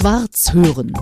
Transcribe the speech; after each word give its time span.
Schwarz 0.00 0.54
hören. 0.54 0.94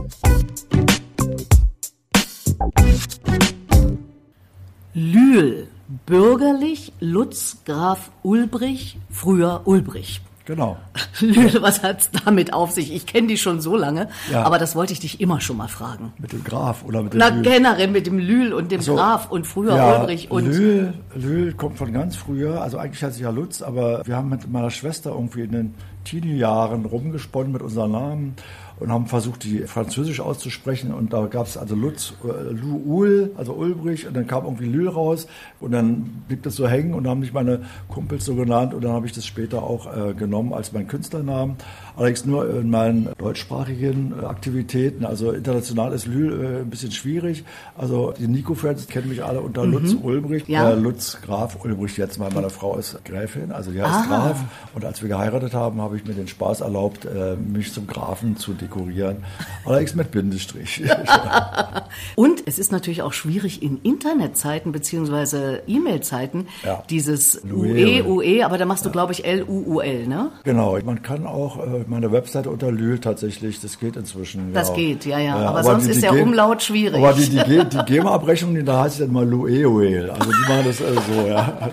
Lühl, 4.92 5.68
bürgerlich 6.05 6.92
Lutz 6.98 7.58
Graf 7.64 8.11
Ulbrich, 8.25 8.98
früher 9.09 9.61
Ulbrich. 9.66 10.21
Genau. 10.46 10.79
Lühl, 11.21 11.62
was 11.62 11.84
hat's 11.84 12.11
damit 12.11 12.53
auf 12.53 12.73
sich? 12.73 12.93
Ich 12.93 13.07
kenne 13.07 13.29
die 13.29 13.37
schon 13.37 13.61
so 13.61 13.77
lange, 13.77 14.09
ja. 14.32 14.43
aber 14.43 14.59
das 14.59 14.75
wollte 14.75 14.95
ich 14.95 14.99
dich 14.99 15.21
immer 15.21 15.41
schon 15.41 15.59
mal 15.59 15.69
fragen. 15.69 16.12
Mit 16.19 16.33
dem 16.33 16.43
Graf 16.43 16.85
oder 16.85 17.05
mit 17.05 17.12
dem 17.12 17.19
Na, 17.19 17.29
Lühl? 17.29 17.43
generell 17.43 17.89
mit 17.89 18.07
dem 18.09 18.19
Lühl 18.19 18.53
und 18.53 18.73
dem 18.73 18.80
so, 18.80 18.96
Graf 18.96 19.30
und 19.30 19.46
früher 19.46 19.77
ja, 19.77 20.01
Ulbrich 20.01 20.29
und. 20.33 20.46
Lühl, 20.46 20.95
Lühl 21.15 21.53
kommt 21.53 21.79
von 21.79 21.93
ganz 21.93 22.17
früher, 22.17 22.62
also 22.62 22.79
eigentlich 22.79 23.05
heißt 23.05 23.17
ich 23.17 23.23
ja 23.23 23.30
Lutz, 23.30 23.62
aber 23.62 24.05
wir 24.07 24.17
haben 24.17 24.30
mit 24.30 24.51
meiner 24.51 24.71
Schwester 24.71 25.11
irgendwie 25.11 25.43
in 25.43 25.53
den 25.53 25.75
Teenie-Jahren 26.05 26.87
rumgesponnen 26.87 27.53
mit 27.53 27.62
unseren 27.62 27.93
Namen 27.93 28.35
und 28.81 28.93
haben 28.93 29.07
versucht, 29.07 29.45
die 29.45 29.61
Französisch 29.61 30.21
auszusprechen. 30.21 30.93
Und 30.93 31.13
da 31.13 31.27
gab 31.27 31.46
es 31.46 31.57
also 31.57 31.75
Lutz, 31.75 32.14
äh, 32.24 32.64
Ul, 32.64 33.32
also 33.36 33.55
Ulbrich, 33.55 34.06
und 34.06 34.14
dann 34.14 34.27
kam 34.27 34.45
irgendwie 34.45 34.66
Lül 34.66 34.88
raus. 34.88 35.27
Und 35.60 35.73
dann 35.73 36.23
blieb 36.28 36.42
das 36.42 36.56
so 36.56 36.69
hängen 36.69 36.95
und 36.95 37.06
haben 37.06 37.20
mich 37.20 37.33
meine 37.33 37.62
Kumpels 37.88 38.24
so 38.24 38.34
genannt. 38.34 38.74
Und 38.74 38.84
dann 38.84 38.92
habe 38.92 39.06
ich 39.06 39.12
das 39.12 39.27
später 39.27 39.62
auch 39.62 39.86
äh, 39.86 40.14
genommen 40.14 40.52
als 40.52 40.72
mein 40.72 40.86
Künstlernamen. 40.86 41.56
Allerdings 41.98 42.24
nur 42.24 42.48
in 42.48 42.70
meinen 42.70 43.08
deutschsprachigen 43.18 44.14
äh, 44.22 44.24
Aktivitäten. 44.24 45.04
Also 45.04 45.32
international 45.32 45.92
ist 45.92 46.06
Lül 46.06 46.32
äh, 46.32 46.60
ein 46.60 46.70
bisschen 46.70 46.92
schwierig. 46.92 47.44
Also 47.76 48.14
die 48.16 48.28
Nico-Fans 48.28 48.86
kennen 48.86 49.08
mich 49.08 49.24
alle 49.24 49.40
unter 49.40 49.64
mhm. 49.64 49.72
Lutz 49.72 49.96
Ulbrich. 50.00 50.46
Ja. 50.46 50.70
Äh, 50.70 50.74
Lutz 50.76 51.18
Graf 51.20 51.64
Ulbrich 51.64 51.96
jetzt 51.96 52.18
mal. 52.18 52.30
Meine 52.32 52.50
Frau 52.50 52.76
ist 52.78 53.04
Gräfin, 53.04 53.50
also 53.50 53.72
die 53.72 53.82
heißt 53.82 53.92
Aha. 53.92 54.06
Graf. 54.06 54.44
Und 54.74 54.84
als 54.84 55.02
wir 55.02 55.08
geheiratet 55.08 55.54
haben, 55.54 55.82
habe 55.82 55.96
ich 55.96 56.04
mir 56.04 56.14
den 56.14 56.28
Spaß 56.28 56.60
erlaubt, 56.60 57.08
mich 57.44 57.72
zum 57.72 57.86
Grafen 57.86 58.36
zu 58.36 58.52
dekorieren. 58.52 59.24
Allerdings 59.64 59.94
mit 59.94 60.10
Bindestrich. 60.12 60.84
Und 62.14 62.42
es 62.46 62.58
ist 62.58 62.72
natürlich 62.72 63.02
auch 63.02 63.12
schwierig 63.12 63.62
in 63.62 63.80
Internetzeiten 63.83 64.72
beziehungsweise 64.72 65.62
E-Mail-Zeiten 65.66 66.46
ja. 66.64 66.83
dieses 66.90 67.42
UE, 67.44 68.05
UE, 68.06 68.44
aber 68.44 68.58
da 68.58 68.66
machst 68.66 68.84
du, 68.84 68.88
ja. 68.88 68.92
glaube 68.92 69.12
ich, 69.12 69.24
L-U-U-L, 69.24 70.06
ne? 70.06 70.30
Genau. 70.44 70.78
Man 70.84 71.02
kann 71.02 71.27
auch 71.27 71.58
äh, 71.58 71.84
meine 71.89 72.12
Webseite 72.12 72.50
unter 72.50 72.70
Lühl 72.70 72.98
tatsächlich, 72.98 73.61
das 73.61 73.78
geht 73.78 73.97
inzwischen. 73.97 74.53
Das 74.53 74.69
ja. 74.69 74.75
geht, 74.75 75.06
ja, 75.06 75.19
ja. 75.19 75.36
aber, 75.36 75.48
aber 75.48 75.64
sonst 75.64 75.84
die, 75.84 75.89
die 75.89 75.95
ist 75.95 76.03
der 76.03 76.22
Umlaut 76.22 76.62
schwierig. 76.62 76.97
Aber 76.97 77.12
die, 77.12 77.28
die, 77.28 77.64
die 77.64 77.84
GEMA-Abrechnung, 77.86 78.64
da 78.64 78.83
heißt 78.83 78.95
es 78.95 79.06
dann 79.06 79.12
mal 79.12 79.27
Lueoel. 79.27 80.11
Also 80.11 80.30
die 80.30 80.48
machen 80.48 80.64
das 80.64 80.80
äh, 80.80 80.84
so, 80.95 81.27
ja. 81.27 81.70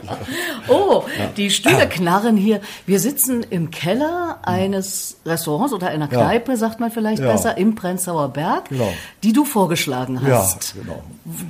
Oh, 0.68 1.04
die 1.38 1.50
Stühle 1.50 1.88
knarren 1.88 2.38
hier. 2.38 2.62
Wir 2.86 3.00
sitzen 3.00 3.46
im 3.50 3.72
Keller 3.72 4.40
eines 4.44 5.18
Restaurants 5.26 5.74
oder 5.74 5.88
einer 5.88 6.08
Kneipe, 6.08 6.58
sagt 6.58 6.80
man 6.80 6.92
vielleicht 6.92 7.22
besser, 7.22 7.58
im 7.58 7.76
Prenzlauer 7.76 8.30
Berg, 8.30 8.70
genau. 8.70 8.92
die 9.24 9.34
du 9.34 9.46
vorgeschlagen 9.46 10.22
hast. 10.22 10.76
Ja, 10.76 10.82
genau. 10.82 11.04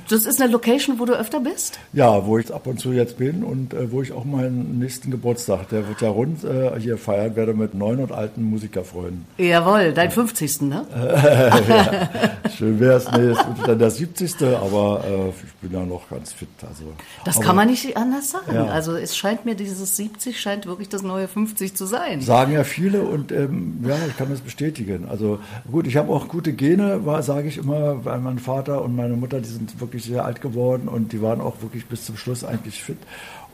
Das 0.08 0.26
ist 0.26 0.40
eine 0.40 0.52
Location, 0.52 0.98
wo 0.98 1.04
du 1.04 1.14
öfter 1.14 1.40
bist? 1.40 1.78
Ja, 1.92 2.26
wo 2.26 2.38
ich 2.38 2.52
ab 2.52 2.66
und 2.66 2.78
zu 2.78 2.92
jetzt 2.92 3.18
bin 3.18 3.44
und 3.44 3.74
äh, 3.74 3.90
wo 3.92 4.02
ich 4.02 4.12
auch 4.12 4.24
meinen 4.24 4.78
nächsten 4.78 5.10
Geburtstag, 5.10 5.68
der 5.68 5.88
wird 5.88 6.00
ja 6.00 6.08
rund 6.08 6.44
äh, 6.44 6.78
hier 6.78 6.98
feiern 6.98 7.36
werde 7.36 7.54
mit 7.54 7.74
neun 7.74 8.00
und 8.00 8.12
alten 8.12 8.42
Musikerfreunden. 8.56 9.26
Jawohl, 9.36 9.92
dein 9.92 10.10
50. 10.10 10.62
ne? 10.62 10.86
ja, 11.68 12.08
schön 12.56 12.80
wäre 12.80 12.94
es. 12.94 13.10
Nee, 13.12 13.26
es 13.26 13.38
wird 13.38 13.68
dann 13.68 13.78
der 13.78 13.90
70. 13.90 14.34
Aber 14.42 15.04
äh, 15.06 15.28
ich 15.28 15.54
bin 15.60 15.72
ja 15.72 15.84
noch 15.84 16.08
ganz 16.08 16.32
fit. 16.32 16.48
Also, 16.66 16.84
das 17.26 17.36
aber, 17.36 17.44
kann 17.44 17.56
man 17.56 17.68
nicht 17.68 17.96
anders 17.96 18.30
sagen. 18.30 18.54
Ja. 18.54 18.66
Also 18.66 18.96
es 18.96 19.14
scheint 19.14 19.44
mir, 19.44 19.54
dieses 19.54 19.96
70 19.96 20.40
scheint 20.40 20.64
wirklich 20.64 20.88
das 20.88 21.02
neue 21.02 21.28
50 21.28 21.74
zu 21.74 21.84
sein. 21.84 22.22
Sagen 22.22 22.52
ja 22.52 22.64
viele 22.64 23.02
und 23.02 23.30
ähm, 23.30 23.84
ja, 23.86 23.96
ich 24.08 24.16
kann 24.16 24.30
das 24.30 24.40
bestätigen. 24.40 25.06
Also 25.10 25.38
gut, 25.70 25.86
ich 25.86 25.96
habe 25.96 26.10
auch 26.10 26.28
gute 26.28 26.54
Gene, 26.54 27.00
sage 27.20 27.48
ich 27.48 27.58
immer, 27.58 28.04
weil 28.04 28.20
mein 28.20 28.38
Vater 28.38 28.82
und 28.82 28.96
meine 28.96 29.16
Mutter, 29.16 29.40
die 29.40 29.48
sind 29.48 29.80
wirklich 29.80 30.04
sehr 30.04 30.24
alt 30.24 30.40
geworden 30.40 30.88
und 30.88 31.12
die 31.12 31.20
waren 31.20 31.42
auch 31.42 31.60
wirklich 31.60 31.86
bis 31.86 32.06
zum 32.06 32.16
Schluss 32.16 32.42
eigentlich 32.42 32.82
fit. 32.82 32.98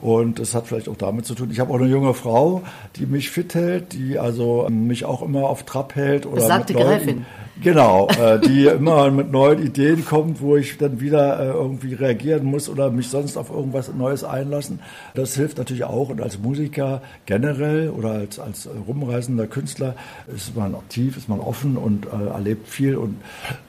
Und 0.02 0.40
das 0.40 0.52
hat 0.52 0.66
vielleicht 0.66 0.88
auch 0.88 0.96
damit 0.96 1.26
zu 1.26 1.36
tun. 1.36 1.48
Ich 1.52 1.60
habe 1.60 1.72
auch 1.72 1.78
eine 1.78 1.88
junge 1.88 2.12
Frau, 2.12 2.62
die 2.96 3.06
mich 3.06 3.30
fit 3.30 3.54
hält, 3.54 3.92
die 3.92 4.18
also 4.18 4.66
mich 4.68 5.04
auch 5.04 5.22
immer 5.22 5.48
auf 5.48 5.62
Trab 5.62 5.94
hält. 5.94 6.26
Oder 6.26 6.38
das 6.38 6.48
sagt 6.48 6.70
die 6.70 6.74
Gräfin. 6.74 7.24
Genau, 7.62 8.08
äh, 8.08 8.40
die 8.40 8.66
immer 8.78 9.12
mit 9.12 9.30
neuen 9.30 9.64
Ideen 9.64 10.04
kommt, 10.04 10.40
wo 10.40 10.56
ich 10.56 10.76
dann 10.76 11.00
wieder 11.00 11.38
äh, 11.38 11.46
irgendwie 11.50 11.94
reagieren 11.94 12.44
muss 12.44 12.68
oder 12.68 12.90
mich 12.90 13.10
sonst 13.10 13.36
auf 13.36 13.50
irgendwas 13.50 13.94
Neues 13.94 14.24
einlassen. 14.24 14.80
Das 15.14 15.36
hilft 15.36 15.58
natürlich 15.58 15.84
auch. 15.84 16.08
Und 16.08 16.20
als 16.20 16.36
Musiker 16.36 17.00
generell 17.26 17.90
oder 17.90 18.10
als, 18.10 18.40
als 18.40 18.68
rumreisender 18.88 19.46
Künstler 19.46 19.94
ist 20.34 20.56
man 20.56 20.74
aktiv, 20.74 21.16
ist 21.16 21.28
man 21.28 21.38
offen 21.38 21.76
und 21.76 22.06
äh, 22.06 22.26
erlebt 22.32 22.66
viel. 22.68 22.96
Und 22.96 23.20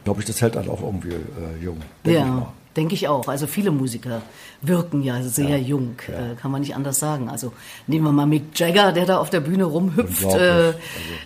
glaube 0.04 0.22
ich, 0.22 0.26
das 0.26 0.42
hält 0.42 0.56
dann 0.56 0.68
auch 0.68 0.82
irgendwie 0.82 1.10
äh, 1.10 1.64
jung. 1.64 1.78
Ja. 2.06 2.52
Denke 2.76 2.96
ich 2.96 3.08
auch. 3.08 3.28
Also 3.28 3.48
viele 3.48 3.72
Musiker 3.72 4.22
wirken 4.62 5.04
ja 5.04 5.22
sehr 5.22 5.50
ja, 5.50 5.58
jung, 5.58 5.96
ja. 6.08 6.32
Äh, 6.32 6.36
kann 6.36 6.52
man 6.52 6.62
nicht 6.62 6.76
anders 6.76 7.00
sagen. 7.00 7.30
Also 7.30 7.54
nehmen 7.88 8.06
wir 8.06 8.12
mal 8.12 8.26
Mick 8.26 8.58
Jagger, 8.60 8.92
der 8.92 9.06
da 9.06 9.18
auf 9.18 9.30
der 9.30 9.42
Bühne 9.42 9.66
rumhüpft, 9.66 10.24
äh, 10.24 10.28
also. 10.28 10.74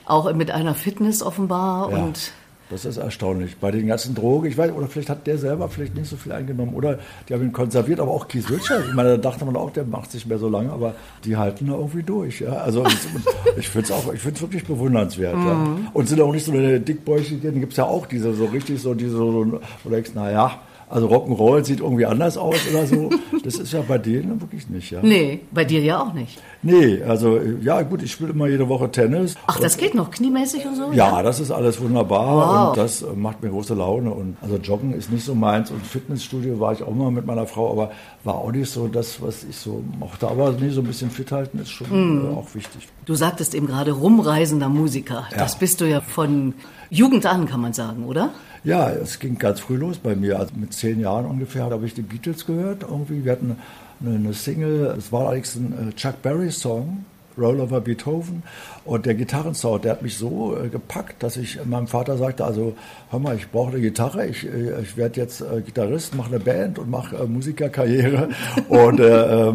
auch 0.05 0.33
mit 0.33 0.51
einer 0.51 0.75
Fitness 0.75 1.21
offenbar 1.21 1.91
ja. 1.91 1.97
und 1.97 2.31
das 2.69 2.83
ist 2.83 2.97
erstaunlich. 2.97 3.57
Bei 3.57 3.71
den 3.71 3.87
ganzen 3.87 4.13
Drogen, 4.13 4.47
ich 4.47 4.57
weiß, 4.57 4.73
oder 4.73 4.87
vielleicht 4.87 5.09
hat 5.09 5.25
der 5.25 5.37
selber 5.37 5.69
vielleicht 5.69 5.95
nicht 5.95 6.09
so 6.09 6.17
viel 6.17 6.33
eingenommen 6.33 6.73
oder 6.73 6.99
die 7.27 7.33
haben 7.33 7.43
ihn 7.43 7.53
konserviert, 7.53 8.01
aber 8.01 8.11
auch 8.11 8.27
Kies 8.27 8.49
Wiltscher. 8.49 8.85
Ich 8.85 8.93
meine, 8.93 9.11
da 9.11 9.17
dachte 9.17 9.45
man 9.45 9.55
auch, 9.55 9.71
der 9.71 9.85
macht 9.85 10.11
sich 10.11 10.25
mehr 10.25 10.37
so 10.37 10.49
lange, 10.49 10.71
aber 10.71 10.93
die 11.23 11.37
halten 11.37 11.67
da 11.67 11.75
irgendwie 11.75 12.03
durch. 12.03 12.41
Ja? 12.41 12.53
Also 12.57 12.85
ich 13.57 13.69
finde 13.69 13.85
es 13.85 13.91
auch, 13.91 14.13
ich 14.13 14.19
finde 14.19 14.35
es 14.35 14.41
wirklich 14.41 14.65
bewundernswert. 14.65 15.37
Mhm. 15.37 15.45
Ja? 15.45 15.91
Und 15.93 16.09
sind 16.09 16.19
auch 16.19 16.33
nicht 16.33 16.43
so 16.43 16.51
eine 16.51 16.81
Dickbäuchige, 16.81 17.53
die 17.53 17.59
gibt 17.61 17.71
es 17.71 17.77
ja 17.77 17.85
auch 17.85 18.05
diese 18.05 18.33
so 18.33 18.45
richtig 18.45 18.81
so, 18.81 18.93
diese 18.93 19.11
so, 19.11 19.33
wo 19.33 19.43
du 19.45 19.89
denkst, 19.89 20.11
naja, 20.13 20.59
also 20.89 21.07
Rock'n'Roll 21.07 21.65
sieht 21.65 21.81
irgendwie 21.81 22.05
anders 22.05 22.37
aus 22.37 22.55
oder 22.69 22.85
so. 22.85 23.09
Das 23.43 23.55
ist 23.55 23.71
ja 23.71 23.81
bei 23.81 23.97
denen 23.97 24.41
wirklich 24.41 24.69
nicht, 24.69 24.91
ja. 24.91 24.99
Nee, 25.01 25.41
bei 25.51 25.63
dir 25.63 25.81
ja 25.81 26.01
auch 26.01 26.13
nicht. 26.13 26.39
Nee, 26.63 27.01
also 27.03 27.39
ja 27.61 27.81
gut, 27.81 28.01
ich 28.03 28.11
spiele 28.11 28.31
immer 28.31 28.47
jede 28.47 28.67
Woche 28.67 28.89
Tennis. 28.89 29.35
Ach, 29.47 29.59
das 29.59 29.77
geht 29.77 29.95
noch, 29.95 30.11
kniemäßig 30.11 30.65
und 30.65 30.75
so? 30.75 30.91
Ja, 30.91 31.17
ja? 31.17 31.23
das 31.23 31.39
ist 31.39 31.51
alles 31.51 31.79
wunderbar 31.79 32.35
wow. 32.35 32.69
und 32.69 32.77
das 32.77 33.05
macht 33.15 33.43
mir 33.43 33.49
große 33.49 33.73
Laune. 33.73 34.11
Und 34.11 34.37
also 34.41 34.57
Joggen 34.57 34.93
ist 34.93 35.11
nicht 35.11 35.25
so 35.25 35.35
meins 35.35 35.71
und 35.71 35.85
Fitnessstudio 35.85 36.59
war 36.59 36.73
ich 36.73 36.83
auch 36.83 36.93
mal 36.93 37.11
mit 37.11 37.25
meiner 37.25 37.47
Frau, 37.47 37.71
aber 37.71 37.91
war 38.23 38.35
auch 38.35 38.51
nicht 38.51 38.69
so 38.69 38.87
das, 38.87 39.21
was 39.21 39.43
ich 39.43 39.55
so 39.55 39.83
mochte. 39.99 40.27
Aber 40.27 40.51
nee, 40.51 40.69
so 40.69 40.81
ein 40.81 40.87
bisschen 40.87 41.09
fit 41.09 41.31
halten 41.31 41.59
ist 41.59 41.69
schon 41.69 42.31
mm. 42.31 42.37
auch 42.37 42.53
wichtig. 42.53 42.87
Du 43.05 43.15
sagtest 43.15 43.55
eben 43.55 43.67
gerade 43.67 43.91
rumreisender 43.91 44.69
Musiker. 44.69 45.27
Ja. 45.31 45.37
Das 45.37 45.59
bist 45.59 45.79
du 45.81 45.85
ja 45.85 46.01
von 46.01 46.53
Jugend 46.89 47.25
an, 47.25 47.47
kann 47.47 47.61
man 47.61 47.73
sagen, 47.73 48.05
oder? 48.05 48.31
Ja, 48.63 48.89
es 48.89 49.19
ging 49.19 49.37
ganz 49.37 49.59
früh 49.59 49.75
los 49.75 49.97
bei 49.97 50.15
mir. 50.15 50.39
Also 50.39 50.53
mit 50.55 50.73
zehn 50.73 50.99
Jahren 50.99 51.25
ungefähr 51.25 51.63
habe 51.63 51.85
ich 51.85 51.93
die 51.93 52.01
Beatles 52.01 52.45
gehört. 52.45 52.83
Irgendwie, 52.83 53.25
wir 53.25 53.31
hatten 53.31 53.57
eine, 54.05 54.33
Single, 54.33 54.95
es 54.97 55.11
war 55.11 55.27
allerdings 55.27 55.55
ein 55.55 55.89
äh, 55.89 55.93
Chuck 55.93 56.21
Berry 56.21 56.51
Song. 57.37 57.47
Roll 57.47 57.61
over 57.61 57.81
Beethoven. 57.81 58.43
Und 58.85 59.05
der 59.05 59.15
Gitarrensound, 59.15 59.85
der 59.85 59.93
hat 59.93 60.01
mich 60.01 60.17
so 60.17 60.57
äh, 60.57 60.69
gepackt, 60.69 61.23
dass 61.23 61.37
ich 61.37 61.63
meinem 61.65 61.87
Vater 61.87 62.17
sagte, 62.17 62.45
also 62.45 62.75
hör 63.09 63.19
mal, 63.19 63.35
ich 63.35 63.49
brauche 63.51 63.71
eine 63.71 63.81
Gitarre, 63.81 64.27
ich, 64.27 64.45
äh, 64.45 64.81
ich 64.81 64.97
werde 64.97 65.19
jetzt 65.21 65.41
äh, 65.41 65.61
Gitarrist, 65.61 66.15
mache 66.15 66.29
eine 66.29 66.39
Band 66.39 66.79
und 66.79 66.89
mache 66.89 67.15
äh, 67.15 67.25
Musikerkarriere. 67.25 68.29
und 68.69 68.97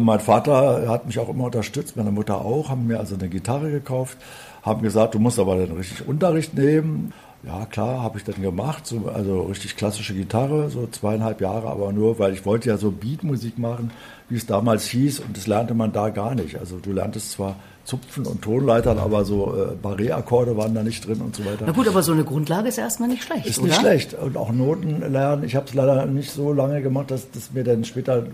mein 0.03 0.19
Vater 0.19 0.87
hat 0.87 1.05
mich 1.05 1.19
auch 1.19 1.29
immer 1.29 1.45
unterstützt, 1.45 1.97
meine 1.97 2.11
Mutter 2.11 2.43
auch, 2.43 2.69
haben 2.69 2.87
mir 2.87 2.99
also 2.99 3.15
eine 3.15 3.27
Gitarre 3.27 3.71
gekauft, 3.71 4.17
haben 4.61 4.81
gesagt, 4.81 5.15
du 5.15 5.19
musst 5.19 5.39
aber 5.39 5.57
dann 5.57 5.75
richtig 5.75 6.07
Unterricht 6.07 6.53
nehmen. 6.53 7.13
Ja, 7.45 7.65
klar, 7.65 8.01
habe 8.01 8.17
ich 8.17 8.23
dann 8.23 8.41
gemacht, 8.41 8.87
so, 8.87 9.11
also 9.13 9.41
richtig 9.41 9.75
klassische 9.75 10.13
Gitarre, 10.13 10.69
so 10.69 10.87
zweieinhalb 10.87 11.41
Jahre, 11.41 11.67
aber 11.67 11.91
nur, 11.91 12.17
weil 12.17 12.31
ich 12.31 12.45
wollte 12.45 12.69
ja 12.69 12.77
so 12.77 12.91
Beatmusik 12.91 13.59
machen, 13.59 13.91
wie 14.29 14.37
es 14.37 14.45
damals 14.45 14.87
hieß, 14.87 15.19
und 15.19 15.35
das 15.35 15.45
lernte 15.45 15.73
man 15.73 15.91
da 15.91 16.09
gar 16.09 16.35
nicht. 16.35 16.57
Also 16.57 16.79
du 16.79 16.93
lerntest 16.93 17.31
zwar 17.31 17.57
Zupfen 17.85 18.25
und 18.25 18.41
Tonleitern, 18.41 18.97
aber 18.97 19.25
so 19.25 19.53
äh, 19.55 19.75
Barré-Akkorde 19.75 20.55
waren 20.55 20.73
da 20.73 20.83
nicht 20.83 21.05
drin 21.05 21.19
und 21.19 21.35
so 21.35 21.43
weiter. 21.43 21.63
Na 21.65 21.73
gut, 21.73 21.87
aber 21.87 22.01
so 22.01 22.13
eine 22.13 22.23
Grundlage 22.23 22.69
ist 22.69 22.77
erstmal 22.77 23.09
nicht 23.09 23.23
schlecht, 23.23 23.45
Ist 23.45 23.59
oder? 23.59 23.67
nicht 23.67 23.79
schlecht. 23.79 24.13
Und 24.13 24.37
auch 24.37 24.53
Noten 24.53 25.01
lernen. 25.11 25.43
Ich 25.43 25.55
habe 25.55 25.65
es 25.67 25.73
leider 25.73 26.05
nicht 26.05 26.31
so 26.31 26.53
lange 26.53 26.81
gemacht, 26.81 27.11
dass 27.11 27.29
das 27.31 27.51
mir 27.51 27.65
dann 27.65 27.83
später 27.83 28.25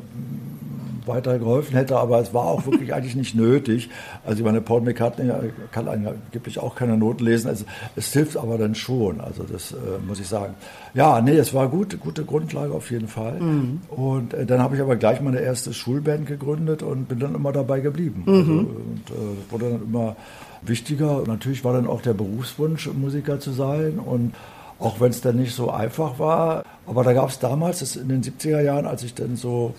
weiter 1.10 1.38
geholfen 1.38 1.76
hätte, 1.76 1.98
aber 1.98 2.20
es 2.22 2.34
war 2.34 2.46
auch 2.46 2.66
wirklich 2.66 2.94
eigentlich 2.94 3.16
nicht 3.16 3.36
nötig. 3.36 3.90
Also 4.26 4.40
ich 4.40 4.46
meine, 4.46 4.62
Paul 4.62 4.82
McCartney 4.82 5.30
kann 5.72 5.88
angeblich 5.90 6.60
auch 6.60 6.76
keine 6.76 6.98
Noten 6.98 7.26
lesen. 7.26 7.50
Also 7.50 7.66
es 7.98 8.14
hilft 8.14 8.38
aber 8.38 8.58
dann 8.58 8.76
schon, 8.76 9.20
also 9.20 9.44
das 9.44 9.74
äh, 9.74 9.76
muss 10.08 10.20
ich 10.20 10.28
sagen. 10.28 10.56
Ja, 10.94 11.22
nee, 11.22 11.36
es 11.38 11.54
war 11.54 11.68
gut, 11.68 12.00
gute 12.00 12.24
Grundlage 12.24 12.74
auf 12.74 12.90
jeden 12.92 13.08
Fall. 13.08 13.40
Mhm. 13.40 13.82
Und 13.90 14.34
äh, 14.34 14.46
dann 14.46 14.62
habe 14.62 14.76
ich 14.76 14.82
aber 14.82 14.96
gleich 14.96 15.20
meine 15.22 15.40
erste 15.40 15.74
Schulband 15.74 16.28
gegründet 16.28 16.82
und 16.84 17.10
bin 17.10 17.20
dann 17.20 17.36
immer 17.36 17.52
dabei 17.52 17.82
geblieben. 17.82 18.24
Mhm. 18.26 18.34
Also, 18.34 18.52
und 18.54 19.04
äh, 19.10 19.52
wurde 19.52 19.70
dann 19.72 19.84
immer 19.84 20.16
wichtiger. 20.62 21.24
Natürlich 21.26 21.64
war 21.64 21.74
dann 21.74 21.88
auch 21.88 22.02
der 22.02 22.14
Berufswunsch, 22.14 22.90
Musiker 22.94 23.40
zu 23.40 23.52
sein 23.52 24.00
und 24.00 24.34
auch 24.80 25.00
wenn 25.00 25.10
es 25.10 25.22
dann 25.22 25.36
nicht 25.36 25.54
so 25.54 25.70
einfach 25.70 26.20
war. 26.20 26.64
Aber 26.88 27.04
da 27.04 27.14
gab 27.14 27.30
es 27.30 27.40
damals, 27.40 27.80
das 27.80 27.96
in 27.96 28.10
den 28.10 28.24
70er 28.24 28.62
Jahren, 28.62 28.86
als 28.86 29.04
ich 29.04 29.14
dann 29.14 29.36
so 29.36 29.74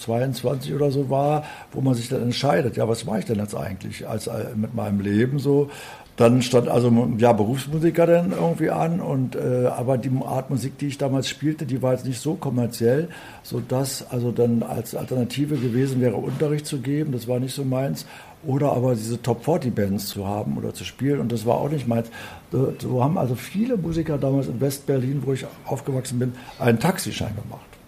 22 0.00 0.74
oder 0.74 0.90
so 0.90 1.10
war, 1.10 1.44
wo 1.72 1.80
man 1.80 1.94
sich 1.94 2.08
dann 2.08 2.22
entscheidet, 2.22 2.76
ja, 2.76 2.88
was 2.88 3.04
mache 3.04 3.20
ich 3.20 3.24
denn 3.24 3.38
jetzt 3.38 3.54
eigentlich 3.54 4.08
als, 4.08 4.26
äh, 4.26 4.46
mit 4.56 4.74
meinem 4.74 5.00
Leben 5.00 5.38
so? 5.38 5.70
Dann 6.20 6.42
stand 6.42 6.68
also 6.68 6.92
ja 7.16 7.32
Berufsmusiker 7.32 8.06
dann 8.06 8.32
irgendwie 8.32 8.68
an 8.68 9.00
und 9.00 9.36
äh, 9.36 9.68
aber 9.74 9.96
die 9.96 10.10
Art 10.22 10.50
Musik, 10.50 10.76
die 10.76 10.88
ich 10.88 10.98
damals 10.98 11.30
spielte, 11.30 11.64
die 11.64 11.80
war 11.80 11.94
jetzt 11.94 12.04
nicht 12.04 12.20
so 12.20 12.34
kommerziell, 12.34 13.08
so 13.42 13.58
dass 13.60 14.06
also 14.10 14.30
dann 14.30 14.62
als 14.62 14.94
Alternative 14.94 15.56
gewesen 15.56 16.02
wäre 16.02 16.16
Unterricht 16.16 16.66
zu 16.66 16.80
geben. 16.80 17.12
Das 17.12 17.26
war 17.26 17.40
nicht 17.40 17.54
so 17.54 17.64
meins 17.64 18.04
oder 18.44 18.72
aber 18.72 18.94
diese 18.94 19.22
Top 19.22 19.44
40 19.44 19.74
Bands 19.74 20.08
zu 20.08 20.26
haben 20.26 20.58
oder 20.58 20.74
zu 20.74 20.84
spielen 20.84 21.20
und 21.20 21.32
das 21.32 21.46
war 21.46 21.56
auch 21.56 21.70
nicht 21.70 21.88
meins. 21.88 22.10
So 22.50 23.02
haben 23.02 23.16
also 23.16 23.34
viele 23.34 23.78
Musiker 23.78 24.18
damals 24.18 24.48
in 24.48 24.60
West-Berlin, 24.60 25.22
wo 25.24 25.32
ich 25.32 25.46
aufgewachsen 25.64 26.18
bin, 26.18 26.34
einen 26.58 26.78
Taxischein 26.78 27.34
gemacht. 27.34 27.79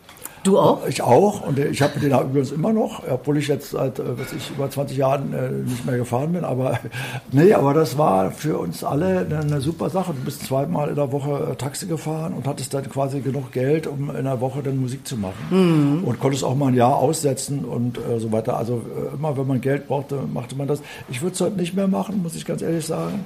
Du 0.43 0.59
auch? 0.59 0.87
Ich 0.89 1.03
auch. 1.03 1.47
Und 1.47 1.59
ich 1.59 1.83
habe 1.83 2.01
den 2.01 2.11
übrigens 2.11 2.51
immer 2.51 2.73
noch, 2.73 3.03
obwohl 3.09 3.39
ich 3.39 3.47
jetzt 3.47 3.71
seit, 3.71 3.99
äh, 3.99 4.19
was 4.19 4.33
ich, 4.33 4.51
über 4.51 4.69
20 4.69 4.97
Jahren 4.97 5.33
äh, 5.33 5.51
nicht 5.51 5.87
mehr 5.87 5.97
gefahren 5.97 6.33
bin. 6.33 6.45
Aber 6.45 6.81
nee, 7.33 7.53
aber 7.53 7.75
das 7.75 7.97
war 7.97 8.33
für 8.33 8.59
uns 8.59 8.83
alle 8.83 9.21
eine, 9.21 9.41
eine 9.41 9.61
super 9.61 9.89
Sache. 9.89 10.13
Du 10.13 10.25
bist 10.25 10.45
zweimal 10.45 10.89
in 10.89 10.97
der 10.97 11.13
Woche 11.13 11.53
äh, 11.53 11.55
Taxi 11.55 11.87
gefahren 11.87 12.33
und 12.35 12.47
hattest 12.47 12.75
dann 12.75 12.89
quasi 12.91 13.21
genug 13.21 13.53
Geld, 13.53 13.87
um 13.87 14.15
in 14.15 14.25
der 14.25 14.41
Woche 14.41 14.63
dann 14.63 14.81
Musik 14.81 15.07
zu 15.07 15.17
machen. 15.17 16.01
Mhm. 16.01 16.05
Und 16.05 16.19
konntest 16.19 16.43
auch 16.43 16.57
mal 16.57 16.69
ein 16.69 16.75
Jahr 16.75 16.97
aussetzen 16.97 17.65
und 17.65 17.99
äh, 17.99 18.19
so 18.19 18.33
weiter. 18.33 18.57
Also 18.57 18.83
immer, 19.15 19.37
wenn 19.37 19.47
man 19.47 19.61
Geld 19.61 19.87
brauchte, 19.87 20.19
machte 20.33 20.57
man 20.57 20.67
das. 20.67 20.83
Ich 21.09 21.23
würde 21.23 21.35
es 21.35 21.41
heute 21.41 21.57
nicht 21.57 21.75
mehr 21.75 21.89
machen, 21.89 22.23
muss 22.23 22.35
ich 22.35 22.45
ganz 22.45 22.63
ehrlich 22.63 22.87
sagen. 22.87 23.25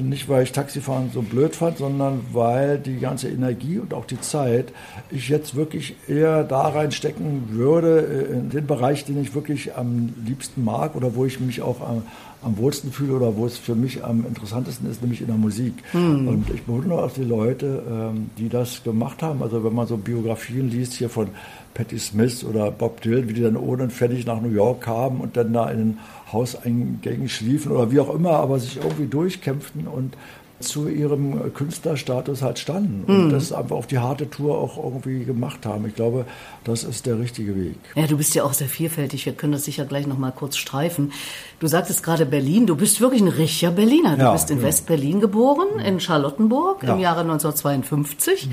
Nicht, 0.00 0.28
weil 0.28 0.44
ich 0.44 0.52
Taxifahren 0.52 1.10
so 1.12 1.22
blöd 1.22 1.56
fand, 1.56 1.76
sondern 1.76 2.20
weil 2.32 2.78
die 2.78 2.98
ganze 2.98 3.28
Energie 3.28 3.78
und 3.78 3.92
auch 3.92 4.06
die 4.06 4.20
Zeit 4.20 4.72
ich 5.10 5.28
jetzt 5.28 5.54
wirklich 5.54 5.96
eher 6.08 6.44
da 6.52 6.68
reinstecken 6.68 7.44
würde, 7.48 8.28
äh, 8.30 8.32
in 8.34 8.50
den 8.50 8.66
Bereich, 8.66 9.06
den 9.06 9.20
ich 9.20 9.34
wirklich 9.34 9.74
am 9.74 10.12
liebsten 10.26 10.62
mag 10.62 10.94
oder 10.94 11.14
wo 11.14 11.24
ich 11.24 11.40
mich 11.40 11.62
auch 11.62 11.80
am, 11.80 12.02
am 12.42 12.58
wohlsten 12.58 12.92
fühle 12.92 13.14
oder 13.14 13.36
wo 13.36 13.46
es 13.46 13.56
für 13.56 13.74
mich 13.74 14.04
am 14.04 14.26
interessantesten 14.26 14.90
ist, 14.90 15.00
nämlich 15.00 15.22
in 15.22 15.28
der 15.28 15.36
Musik. 15.36 15.72
Hm. 15.92 16.28
Und 16.28 16.50
ich 16.50 16.62
bewundere 16.64 17.04
auch 17.04 17.12
die 17.12 17.24
Leute, 17.24 17.82
ähm, 17.88 18.30
die 18.36 18.50
das 18.50 18.84
gemacht 18.84 19.22
haben. 19.22 19.42
Also 19.42 19.64
wenn 19.64 19.74
man 19.74 19.86
so 19.86 19.96
Biografien 19.96 20.68
liest 20.68 20.92
hier 20.92 21.08
von 21.08 21.28
Patti 21.72 21.98
Smith 21.98 22.44
oder 22.44 22.70
Bob 22.70 23.00
Dylan, 23.00 23.30
wie 23.30 23.32
die 23.32 23.40
dann 23.40 23.56
ohne 23.56 23.84
und 23.84 23.92
fertig 23.92 24.26
nach 24.26 24.42
New 24.42 24.50
York 24.50 24.82
kamen 24.82 25.22
und 25.22 25.38
dann 25.38 25.54
da 25.54 25.70
in 25.70 25.78
den 25.78 25.98
Hauseingängen 26.32 27.30
schliefen 27.30 27.72
oder 27.72 27.90
wie 27.90 28.00
auch 28.00 28.14
immer, 28.14 28.32
aber 28.32 28.58
sich 28.58 28.76
irgendwie 28.76 29.06
durchkämpften 29.06 29.86
und 29.86 30.14
zu 30.62 30.88
ihrem 30.88 31.52
Künstlerstatus 31.52 32.42
halt 32.42 32.58
standen 32.58 33.04
und 33.06 33.26
mhm. 33.26 33.30
das 33.30 33.52
einfach 33.52 33.76
auf 33.76 33.86
die 33.86 33.98
harte 33.98 34.30
Tour 34.30 34.58
auch 34.58 34.82
irgendwie 34.82 35.24
gemacht 35.24 35.66
haben. 35.66 35.86
Ich 35.86 35.94
glaube, 35.94 36.24
das 36.64 36.84
ist 36.84 37.06
der 37.06 37.18
richtige 37.18 37.56
Weg. 37.56 37.76
Ja, 37.94 38.06
du 38.06 38.16
bist 38.16 38.34
ja 38.34 38.44
auch 38.44 38.52
sehr 38.52 38.68
vielfältig. 38.68 39.26
Wir 39.26 39.32
können 39.32 39.52
das 39.52 39.64
sicher 39.64 39.84
gleich 39.84 40.06
noch 40.06 40.18
mal 40.18 40.30
kurz 40.30 40.56
streifen. 40.56 41.12
Du 41.60 41.66
sagtest 41.66 42.02
gerade 42.02 42.26
Berlin. 42.26 42.66
Du 42.66 42.76
bist 42.76 43.00
wirklich 43.00 43.20
ein 43.20 43.28
richtiger 43.28 43.72
Berliner. 43.72 44.16
Du 44.16 44.22
ja, 44.22 44.32
bist 44.32 44.50
in 44.50 44.58
ja. 44.58 44.64
West-Berlin 44.64 45.20
geboren, 45.20 45.78
in 45.84 46.00
Charlottenburg 46.00 46.82
ja. 46.82 46.94
im 46.94 47.00
Jahre 47.00 47.20
1952. 47.20 48.48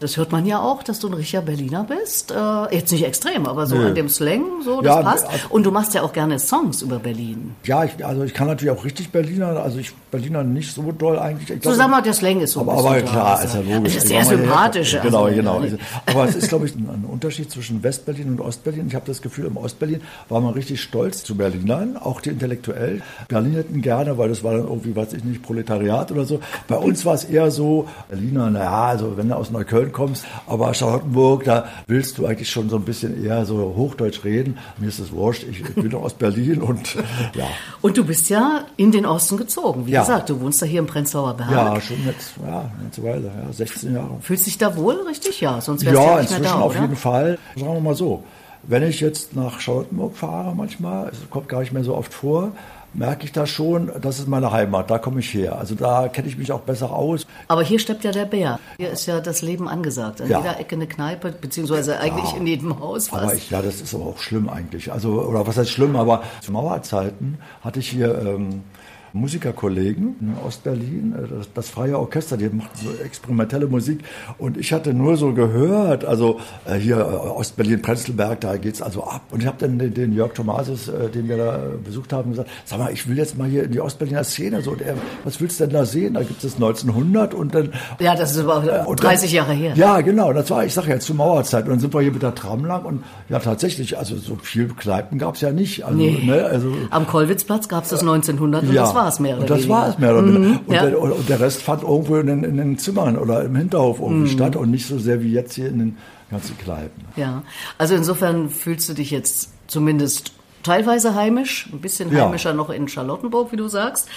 Das 0.00 0.16
hört 0.16 0.32
man 0.32 0.46
ja 0.46 0.60
auch, 0.60 0.82
dass 0.82 0.98
du 0.98 1.08
ein 1.08 1.12
richtiger 1.12 1.42
Berliner 1.42 1.84
bist. 1.84 2.30
Äh, 2.30 2.74
jetzt 2.74 2.90
nicht 2.90 3.04
extrem, 3.04 3.44
aber 3.44 3.66
so 3.66 3.76
an 3.76 3.94
dem 3.94 4.08
Slang, 4.08 4.62
so, 4.64 4.80
das 4.80 4.96
ja, 4.96 5.02
passt. 5.02 5.28
Also, 5.28 5.48
Und 5.50 5.64
du 5.64 5.70
machst 5.70 5.92
ja 5.92 6.00
auch 6.00 6.14
gerne 6.14 6.38
Songs 6.38 6.80
über 6.80 6.98
Berlin. 6.98 7.54
Ja, 7.64 7.84
ich, 7.84 8.02
also 8.04 8.24
ich 8.24 8.32
kann 8.32 8.46
natürlich 8.46 8.70
auch 8.74 8.82
richtig 8.82 9.10
Berliner, 9.10 9.62
also 9.62 9.78
ich 9.78 9.92
Berliner 10.10 10.42
nicht 10.42 10.72
so 10.72 10.90
doll 10.92 11.18
eigentlich. 11.18 11.50
Ich 11.50 11.60
glaub, 11.60 11.74
so 11.74 11.78
sag 11.78 11.90
mal, 11.90 12.00
der 12.00 12.14
Slang 12.14 12.40
ist 12.40 12.52
so 12.52 12.60
Aber, 12.60 12.78
aber 12.78 13.02
klar, 13.02 13.44
ist 13.44 13.54
ja 13.54 13.60
logisch. 13.60 13.94
Das 13.94 14.04
ist 14.04 14.08
sehr 14.08 14.24
sympathisch. 14.24 14.94
Ja, 14.94 15.02
genau, 15.02 15.24
also, 15.24 15.36
genau. 15.36 15.62
aber 16.06 16.24
es 16.24 16.34
ist, 16.34 16.48
glaube 16.48 16.64
ich, 16.64 16.74
ein, 16.74 17.04
Unterschied 17.06 17.50
zwischen 17.50 17.82
Westberlin 17.82 18.28
und 18.28 18.40
Ostberlin. 18.40 18.86
Ich 18.88 18.94
habe 18.94 19.04
das 19.06 19.20
Gefühl, 19.20 19.44
im 19.44 19.58
Ostberlin 19.58 20.00
war 20.30 20.40
man 20.40 20.54
richtig 20.54 20.80
stolz 20.80 21.24
zu 21.24 21.36
Berlinern, 21.36 21.98
auch 21.98 22.22
die 22.22 22.30
Intellektuellen. 22.30 23.02
Berlinerten 23.28 23.82
gerne, 23.82 24.16
weil 24.16 24.30
das 24.30 24.42
war 24.42 24.52
dann 24.52 24.62
irgendwie, 24.62 24.96
weiß 24.96 25.12
ich 25.12 25.24
nicht, 25.24 25.42
Proletariat 25.42 26.10
oder 26.10 26.24
so. 26.24 26.40
Bei 26.68 26.76
uns 26.76 27.04
war 27.04 27.14
es 27.14 27.24
eher 27.24 27.50
so, 27.50 27.86
Berliner, 28.08 28.48
naja, 28.48 28.86
also 28.86 29.18
wenn 29.18 29.28
du 29.28 29.36
aus 29.36 29.50
Neukölln 29.50 29.89
kommst. 29.90 30.24
Aber 30.46 30.72
Charlottenburg, 30.74 31.44
da 31.44 31.68
willst 31.86 32.18
du 32.18 32.26
eigentlich 32.26 32.50
schon 32.50 32.68
so 32.68 32.76
ein 32.76 32.84
bisschen 32.84 33.24
eher 33.24 33.44
so 33.46 33.74
Hochdeutsch 33.76 34.24
reden. 34.24 34.58
Mir 34.78 34.88
ist 34.88 34.98
es 34.98 35.12
wurscht, 35.12 35.44
ich 35.50 35.62
bin 35.74 35.94
aus 35.94 36.14
Berlin 36.14 36.62
und 36.62 36.94
ja. 37.34 37.46
Und 37.80 37.96
du 37.96 38.04
bist 38.04 38.30
ja 38.30 38.64
in 38.76 38.92
den 38.92 39.06
Osten 39.06 39.36
gezogen. 39.36 39.86
Wie 39.86 39.92
ja. 39.92 40.00
gesagt, 40.00 40.30
du 40.30 40.40
wohnst 40.40 40.62
da 40.62 40.66
hier 40.66 40.80
im 40.80 40.86
Prenzlauer 40.86 41.34
Berg. 41.34 41.50
Ja, 41.50 41.80
schon 41.80 42.04
jetzt, 42.06 42.34
ja, 42.44 42.70
eine 42.78 43.08
Weile, 43.08 43.26
ja, 43.26 43.52
16 43.52 43.94
Jahre. 43.94 44.16
Fühlst 44.20 44.46
du 44.46 44.50
dich 44.50 44.58
da 44.58 44.76
wohl, 44.76 44.96
richtig? 45.08 45.40
Ja, 45.40 45.60
sonst 45.60 45.84
wärst 45.84 45.96
ja, 45.96 46.02
du 46.02 46.10
ja 46.10 46.20
nicht 46.20 46.30
mehr 46.30 46.40
da, 46.40 46.54
auf 46.60 46.72
oder? 46.72 46.82
jeden 46.82 46.96
Fall. 46.96 47.38
Sagen 47.56 47.74
wir 47.74 47.80
mal 47.80 47.94
so, 47.94 48.24
wenn 48.62 48.82
ich 48.82 49.00
jetzt 49.00 49.34
nach 49.34 49.60
Charlottenburg 49.60 50.16
fahre 50.16 50.54
manchmal, 50.54 51.08
es 51.08 51.18
kommt 51.30 51.48
gar 51.48 51.60
nicht 51.60 51.72
mehr 51.72 51.84
so 51.84 51.96
oft 51.96 52.12
vor, 52.12 52.52
merke 52.92 53.24
ich 53.24 53.32
da 53.32 53.46
schon, 53.46 53.90
das 54.00 54.18
ist 54.18 54.28
meine 54.28 54.50
Heimat, 54.50 54.90
da 54.90 54.98
komme 54.98 55.20
ich 55.20 55.32
her. 55.32 55.58
Also 55.58 55.74
da 55.74 56.08
kenne 56.08 56.28
ich 56.28 56.36
mich 56.36 56.52
auch 56.52 56.60
besser 56.60 56.92
aus. 56.92 57.26
Aber 57.48 57.62
hier 57.62 57.78
steppt 57.78 58.04
ja 58.04 58.12
der 58.12 58.24
Bär. 58.24 58.58
Hier 58.78 58.90
ist 58.90 59.06
ja 59.06 59.20
das 59.20 59.42
Leben 59.42 59.68
angesagt. 59.68 60.20
An 60.20 60.28
ja. 60.28 60.38
jeder 60.38 60.58
Ecke 60.58 60.76
eine 60.76 60.86
Kneipe, 60.86 61.32
beziehungsweise 61.32 61.98
eigentlich 62.00 62.32
ja. 62.32 62.38
in 62.38 62.46
jedem 62.46 62.80
Haus 62.80 63.08
fast. 63.08 63.22
Aber 63.22 63.34
ich, 63.34 63.50
ja, 63.50 63.62
das 63.62 63.80
ist 63.80 63.94
aber 63.94 64.06
auch 64.06 64.18
schlimm 64.18 64.48
eigentlich. 64.48 64.92
Also, 64.92 65.22
oder 65.22 65.46
was 65.46 65.56
heißt 65.56 65.70
schlimm, 65.70 65.96
aber 65.96 66.22
zu 66.40 66.52
Mauerzeiten 66.52 67.38
hatte 67.62 67.80
ich 67.80 67.88
hier 67.88 68.18
ähm, 68.18 68.62
Musikerkollegen 69.12 70.16
in 70.20 70.34
Ostberlin, 70.46 71.14
äh, 71.14 71.36
das, 71.36 71.52
das, 71.52 71.70
freie 71.70 71.98
Orchester, 71.98 72.36
die 72.36 72.48
machten 72.48 72.78
so 72.84 72.90
experimentelle 73.04 73.66
Musik. 73.66 74.00
Und 74.38 74.56
ich 74.56 74.72
hatte 74.72 74.94
nur 74.94 75.16
so 75.16 75.32
gehört, 75.32 76.04
also 76.04 76.40
äh, 76.66 76.74
hier 76.76 76.98
äh, 76.98 77.00
Ostberlin, 77.00 77.82
Prenzlberg, 77.82 78.40
da 78.40 78.56
geht's 78.56 78.82
also 78.82 79.04
ab. 79.04 79.22
Und 79.30 79.40
ich 79.40 79.46
habe 79.46 79.56
dann 79.58 79.78
den, 79.78 79.94
den 79.94 80.12
Jörg 80.12 80.32
Thomasis, 80.34 80.88
äh, 80.88 81.08
den 81.08 81.28
wir 81.28 81.36
da 81.36 81.60
besucht 81.84 82.12
haben, 82.12 82.30
gesagt, 82.30 82.50
sag 82.64 82.78
mal, 82.78 82.92
ich 82.92 83.08
will 83.08 83.16
jetzt 83.16 83.36
mal 83.36 83.48
hier 83.48 83.64
in 83.64 83.72
die 83.72 83.80
Ostberliner 83.80 84.24
Szene. 84.24 84.62
So, 84.62 84.72
und 84.72 84.82
er, 84.82 84.94
was 85.24 85.40
willst 85.40 85.60
du 85.60 85.64
denn 85.64 85.72
da 85.72 85.84
sehen? 85.84 86.14
Da 86.14 86.22
gibt 86.22 86.42
es 86.44 86.54
1900 86.54 87.34
und 87.34 87.54
dann... 87.54 87.72
Ja, 87.98 88.14
das 88.14 88.36
ist 88.36 88.44
aber 88.46 88.94
30 88.94 89.32
Jahre 89.32 89.52
her. 89.52 89.72
Ja, 89.76 90.00
genau. 90.00 90.32
Das 90.32 90.50
war, 90.50 90.64
ich 90.64 90.74
sage 90.74 90.90
ja, 90.90 90.98
zur 90.98 91.16
Mauerzeit. 91.16 91.64
Und 91.64 91.70
dann 91.70 91.80
sind 91.80 91.94
wir 91.94 92.00
hier 92.00 92.12
mit 92.12 92.22
der 92.22 92.34
Tram 92.34 92.64
lang 92.64 92.84
und 92.84 93.04
ja, 93.28 93.38
tatsächlich, 93.38 93.98
also 93.98 94.16
so 94.16 94.36
viel 94.36 94.68
Kneipen 94.68 95.18
gab 95.18 95.34
es 95.34 95.40
ja 95.40 95.52
nicht. 95.52 95.84
Also, 95.84 95.96
nee. 95.96 96.22
ne, 96.24 96.44
also, 96.44 96.72
Am 96.90 97.06
Kollwitzplatz 97.06 97.68
gab 97.68 97.84
es 97.84 97.90
das 97.90 98.00
1900 98.00 98.64
und 98.64 98.72
ja. 98.72 98.82
das 98.82 98.94
war 98.94 98.99
es 99.08 99.20
mehr 99.20 99.34
oder 99.34 99.42
und 99.42 99.50
das 99.50 99.58
weniger. 99.58 99.74
war 99.74 99.88
es 99.88 99.98
mehr 99.98 100.12
oder 100.12 100.26
weniger. 100.26 100.38
Mhm, 100.38 100.60
und, 100.66 100.74
ja. 100.74 100.86
der, 100.86 101.00
und, 101.00 101.28
der, 101.28 101.40
Rest 101.40 101.62
fand 101.62 101.82
irgendwo 101.82 102.16
in 102.16 102.26
den, 102.26 102.44
in 102.44 102.56
den 102.56 102.78
Zimmern 102.78 103.16
oder 103.16 103.44
im 103.44 103.56
Hinterhof 103.56 104.00
irgendwie 104.00 104.30
mhm. 104.30 104.34
statt 104.34 104.56
und 104.56 104.70
nicht 104.70 104.86
so 104.86 104.98
sehr 104.98 105.22
wie 105.22 105.32
jetzt 105.32 105.54
hier 105.54 105.68
in 105.68 105.78
den 105.78 105.98
ganzen 106.30 106.56
Kneipen. 106.58 107.04
Ja, 107.16 107.42
also 107.78 107.94
insofern 107.94 108.50
fühlst 108.50 108.88
du 108.88 108.94
dich 108.94 109.10
jetzt 109.10 109.50
zumindest 109.66 110.32
teilweise 110.62 111.14
heimisch, 111.14 111.68
ein 111.72 111.80
bisschen 111.80 112.10
heimischer 112.10 112.50
ja. 112.50 112.56
noch 112.56 112.70
in 112.70 112.88
Charlottenburg, 112.88 113.52
wie 113.52 113.56
du 113.56 113.68
sagst. 113.68 114.08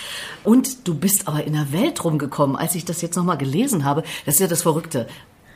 Und 0.44 0.88
du 0.88 0.96
bist 0.96 1.28
aber 1.28 1.44
in 1.44 1.54
der 1.54 1.72
Welt 1.72 2.04
rumgekommen. 2.04 2.56
Als 2.56 2.76
ich 2.76 2.86
das 2.86 3.02
jetzt 3.02 3.16
nochmal 3.16 3.38
gelesen 3.38 3.86
habe, 3.86 4.04
das 4.26 4.36
ist 4.36 4.42
ja 4.42 4.48
das 4.48 4.62
Verrückte 4.64 5.08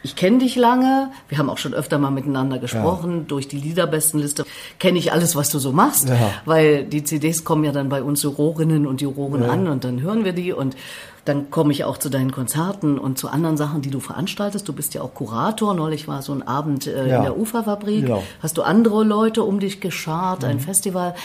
ich 0.07 0.15
kenne 0.15 0.37
dich 0.37 0.55
lange, 0.55 1.11
wir 1.27 1.37
haben 1.37 1.49
auch 1.49 1.57
schon 1.57 1.73
öfter 1.73 1.97
mal 1.99 2.11
miteinander 2.11 2.59
gesprochen, 2.59 3.17
ja. 3.17 3.23
durch 3.27 3.49
die 3.49 3.57
Liederbestenliste 3.57 4.45
kenne 4.79 4.97
ich 4.97 5.11
alles, 5.11 5.35
was 5.35 5.49
du 5.49 5.59
so 5.59 5.73
machst, 5.73 6.07
ja. 6.07 6.31
weil 6.45 6.85
die 6.85 7.03
CDs 7.03 7.43
kommen 7.43 7.65
ja 7.65 7.73
dann 7.73 7.89
bei 7.89 8.01
uns 8.01 8.23
Jurorinnen 8.23 8.87
und 8.87 9.01
Juroren 9.01 9.43
ja. 9.43 9.49
an 9.49 9.67
und 9.67 9.83
dann 9.83 10.01
hören 10.01 10.23
wir 10.23 10.31
die 10.31 10.53
und 10.53 10.77
dann 11.25 11.51
komme 11.51 11.73
ich 11.73 11.83
auch 11.83 11.97
zu 11.97 12.09
deinen 12.09 12.31
Konzerten 12.31 12.97
und 12.97 13.17
zu 13.17 13.27
anderen 13.27 13.57
Sachen, 13.57 13.81
die 13.81 13.89
du 13.89 13.99
veranstaltest. 13.99 14.65
Du 14.67 14.71
bist 14.71 14.93
ja 14.93 15.01
auch 15.01 15.13
Kurator. 15.13 15.73
Neulich 15.73 16.07
war 16.07 16.21
so 16.21 16.31
ein 16.31 16.41
Abend 16.41 16.87
äh, 16.87 17.05
ja. 17.05 17.17
in 17.17 17.23
der 17.23 17.37
Uferfabrik. 17.37 18.05
Genau. 18.05 18.23
Hast 18.41 18.57
du 18.57 18.61
andere 18.61 19.03
Leute 19.03 19.43
um 19.43 19.59
dich 19.59 19.81
geschart, 19.81 20.43
mhm. 20.43 20.49
ein 20.49 20.59
Festival. 20.61 21.15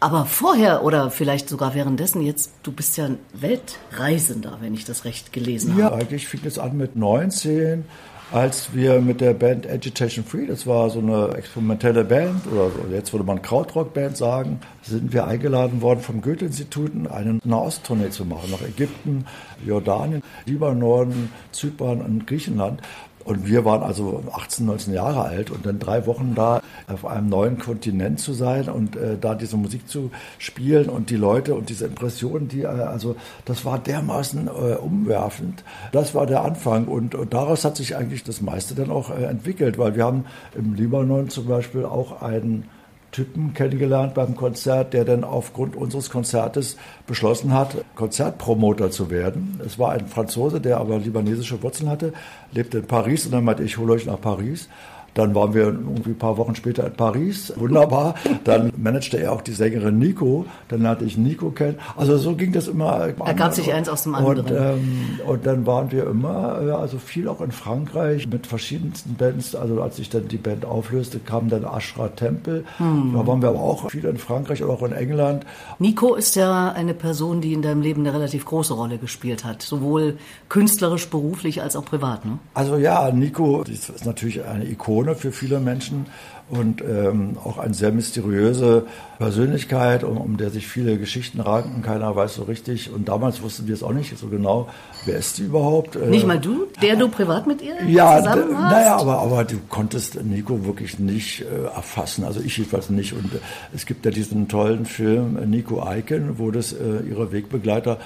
Aber 0.00 0.24
vorher 0.24 0.82
oder 0.82 1.10
vielleicht 1.10 1.48
sogar 1.48 1.74
währenddessen 1.74 2.20
jetzt, 2.20 2.50
du 2.64 2.72
bist 2.72 2.96
ja 2.96 3.04
ein 3.04 3.18
Weltreisender, 3.32 4.58
wenn 4.60 4.74
ich 4.74 4.84
das 4.84 5.04
recht 5.04 5.32
gelesen 5.32 5.78
ja, 5.78 5.84
habe. 5.84 5.94
Ja, 5.94 6.00
eigentlich 6.00 6.26
fing 6.26 6.40
es 6.44 6.58
an 6.58 6.76
mit 6.76 6.96
19 6.96 7.84
als 8.32 8.74
wir 8.74 9.00
mit 9.00 9.20
der 9.20 9.34
Band 9.34 9.68
Agitation 9.68 10.24
Free, 10.24 10.46
das 10.46 10.66
war 10.66 10.90
so 10.90 10.98
eine 10.98 11.34
experimentelle 11.36 12.04
Band, 12.04 12.46
oder 12.46 12.70
jetzt 12.92 13.12
würde 13.12 13.24
man 13.24 13.42
Krautrock-Band 13.42 14.16
sagen, 14.16 14.60
sind 14.82 15.12
wir 15.12 15.26
eingeladen 15.26 15.82
worden 15.82 16.00
vom 16.00 16.20
Goethe-Institut, 16.20 16.92
eine 17.10 17.38
Nahosttournee 17.44 18.10
zu 18.10 18.24
machen, 18.24 18.50
nach 18.50 18.62
Ägypten, 18.62 19.26
Jordanien, 19.64 20.22
Libanon, 20.46 21.30
Zypern 21.52 22.00
und 22.00 22.26
Griechenland. 22.26 22.80
Und 23.24 23.46
wir 23.46 23.64
waren 23.64 23.82
also 23.82 24.22
18, 24.32 24.66
19 24.66 24.94
Jahre 24.94 25.22
alt 25.22 25.50
und 25.50 25.64
dann 25.64 25.78
drei 25.78 26.06
Wochen 26.06 26.34
da 26.34 26.60
auf 26.86 27.06
einem 27.06 27.28
neuen 27.28 27.58
Kontinent 27.58 28.20
zu 28.20 28.34
sein 28.34 28.68
und 28.68 28.96
äh, 28.96 29.16
da 29.18 29.34
diese 29.34 29.56
Musik 29.56 29.88
zu 29.88 30.10
spielen 30.38 30.88
und 30.88 31.10
die 31.10 31.16
Leute 31.16 31.54
und 31.54 31.70
diese 31.70 31.86
Impressionen, 31.86 32.48
die, 32.48 32.62
äh, 32.62 32.66
also 32.66 33.16
das 33.46 33.64
war 33.64 33.78
dermaßen 33.78 34.48
äh, 34.48 34.50
umwerfend. 34.76 35.64
Das 35.92 36.14
war 36.14 36.26
der 36.26 36.44
Anfang 36.44 36.86
und, 36.86 37.14
und, 37.14 37.32
daraus 37.32 37.64
hat 37.64 37.76
sich 37.76 37.96
eigentlich 37.96 38.24
das 38.24 38.42
meiste 38.42 38.74
dann 38.74 38.90
auch 38.90 39.10
äh, 39.10 39.24
entwickelt, 39.24 39.78
weil 39.78 39.96
wir 39.96 40.04
haben 40.04 40.26
im 40.54 40.74
Libanon 40.74 41.30
zum 41.30 41.46
Beispiel 41.46 41.84
auch 41.84 42.20
einen 42.20 42.68
Typen 43.14 43.54
kennengelernt 43.54 44.14
beim 44.14 44.34
Konzert, 44.34 44.92
der 44.92 45.04
dann 45.04 45.22
aufgrund 45.22 45.76
unseres 45.76 46.10
Konzertes 46.10 46.76
beschlossen 47.06 47.52
hat, 47.52 47.84
Konzertpromoter 47.94 48.90
zu 48.90 49.08
werden. 49.08 49.60
Es 49.64 49.78
war 49.78 49.92
ein 49.92 50.08
Franzose, 50.08 50.60
der 50.60 50.78
aber 50.78 50.98
libanesische 50.98 51.62
Wurzeln 51.62 51.88
hatte, 51.88 52.12
lebte 52.50 52.78
in 52.78 52.86
Paris 52.86 53.24
und 53.24 53.30
dann 53.30 53.44
meinte 53.44 53.62
ich, 53.62 53.78
hole 53.78 53.92
euch 53.92 54.04
nach 54.04 54.20
Paris. 54.20 54.68
Dann 55.14 55.34
waren 55.34 55.54
wir 55.54 55.62
irgendwie 55.62 56.10
ein 56.10 56.18
paar 56.18 56.36
Wochen 56.36 56.56
später 56.56 56.86
in 56.86 56.92
Paris. 56.92 57.52
Wunderbar. 57.56 58.16
Dann 58.42 58.72
managte 58.76 59.16
er 59.18 59.32
auch 59.32 59.42
die 59.42 59.52
Sängerin 59.52 59.98
Nico. 59.98 60.44
Dann 60.68 60.82
lernte 60.82 61.04
ich 61.04 61.16
Nico 61.16 61.50
kennen. 61.50 61.78
Also 61.96 62.18
so 62.18 62.34
ging 62.34 62.52
das 62.52 62.66
immer. 62.66 63.12
Er 63.24 63.34
gab 63.34 63.54
sich 63.54 63.72
eins 63.72 63.88
aus 63.88 64.02
dem 64.02 64.16
anderen. 64.16 64.40
Und, 64.40 64.50
ähm, 64.50 65.20
und 65.26 65.46
dann 65.46 65.66
waren 65.66 65.92
wir 65.92 66.06
immer, 66.08 66.56
also 66.78 66.98
viel 66.98 67.28
auch 67.28 67.40
in 67.40 67.52
Frankreich 67.52 68.26
mit 68.26 68.46
verschiedensten 68.46 69.14
Bands. 69.14 69.54
Also 69.54 69.80
als 69.80 69.96
sich 69.96 70.10
dann 70.10 70.26
die 70.26 70.36
Band 70.36 70.64
auflöste, 70.64 71.20
kam 71.20 71.48
dann 71.48 71.64
Ashra 71.64 72.08
Tempel. 72.08 72.64
Hm. 72.78 73.12
Da 73.14 73.24
waren 73.26 73.40
wir 73.40 73.50
aber 73.50 73.60
auch 73.60 73.90
viel 73.90 74.04
in 74.04 74.18
Frankreich 74.18 74.64
oder 74.64 74.72
auch 74.72 74.82
in 74.82 74.92
England. 74.92 75.46
Nico 75.78 76.14
ist 76.14 76.34
ja 76.34 76.72
eine 76.72 76.94
Person, 76.94 77.40
die 77.40 77.52
in 77.52 77.62
deinem 77.62 77.82
Leben 77.82 78.00
eine 78.00 78.12
relativ 78.12 78.44
große 78.46 78.74
Rolle 78.74 78.98
gespielt 78.98 79.44
hat. 79.44 79.62
Sowohl 79.62 80.16
künstlerisch, 80.48 81.08
beruflich 81.08 81.62
als 81.62 81.76
auch 81.76 81.84
privat, 81.84 82.24
ne? 82.24 82.38
Also 82.52 82.76
ja, 82.76 83.12
Nico 83.12 83.62
ist 83.62 84.04
natürlich 84.04 84.44
eine 84.44 84.68
Ikone 84.68 85.03
für 85.12 85.32
viele 85.32 85.60
Menschen 85.60 86.06
und 86.50 86.82
ähm, 86.82 87.38
auch 87.42 87.58
eine 87.58 87.72
sehr 87.72 87.90
mysteriöse 87.90 88.86
Persönlichkeit, 89.18 90.04
um, 90.04 90.18
um 90.18 90.36
der 90.36 90.50
sich 90.50 90.66
viele 90.66 90.98
Geschichten 90.98 91.40
ranken. 91.40 91.80
Keiner 91.80 92.14
weiß 92.14 92.34
so 92.34 92.42
richtig. 92.42 92.92
Und 92.92 93.08
damals 93.08 93.40
wussten 93.42 93.66
wir 93.66 93.74
es 93.74 93.82
auch 93.82 93.92
nicht 93.92 94.16
so 94.18 94.28
genau, 94.28 94.68
wer 95.06 95.16
ist 95.16 95.36
sie 95.36 95.44
überhaupt. 95.44 95.96
Äh, 95.96 96.06
nicht 96.06 96.26
mal 96.26 96.38
du, 96.38 96.66
der 96.82 96.96
du 96.96 97.08
privat 97.08 97.46
mit 97.46 97.62
ihr 97.62 97.76
ja, 97.86 98.18
zusammen 98.18 98.58
hast? 98.58 98.72
Naja, 98.72 98.96
aber, 98.96 99.20
aber 99.20 99.44
du 99.44 99.56
konntest 99.70 100.22
Nico 100.22 100.66
wirklich 100.66 100.98
nicht 100.98 101.42
äh, 101.42 101.64
erfassen. 101.64 102.24
Also 102.24 102.40
ich 102.40 102.58
jedenfalls 102.58 102.90
nicht. 102.90 103.14
Und 103.14 103.32
äh, 103.32 103.38
es 103.74 103.86
gibt 103.86 104.04
ja 104.04 104.10
diesen 104.10 104.46
tollen 104.48 104.84
Film 104.84 105.38
äh, 105.38 105.46
Nico 105.46 105.82
Eiken, 105.82 106.38
wo 106.38 106.50
das 106.50 106.72
äh, 106.72 107.08
ihre 107.08 107.32
Wegbegleiter 107.32 107.98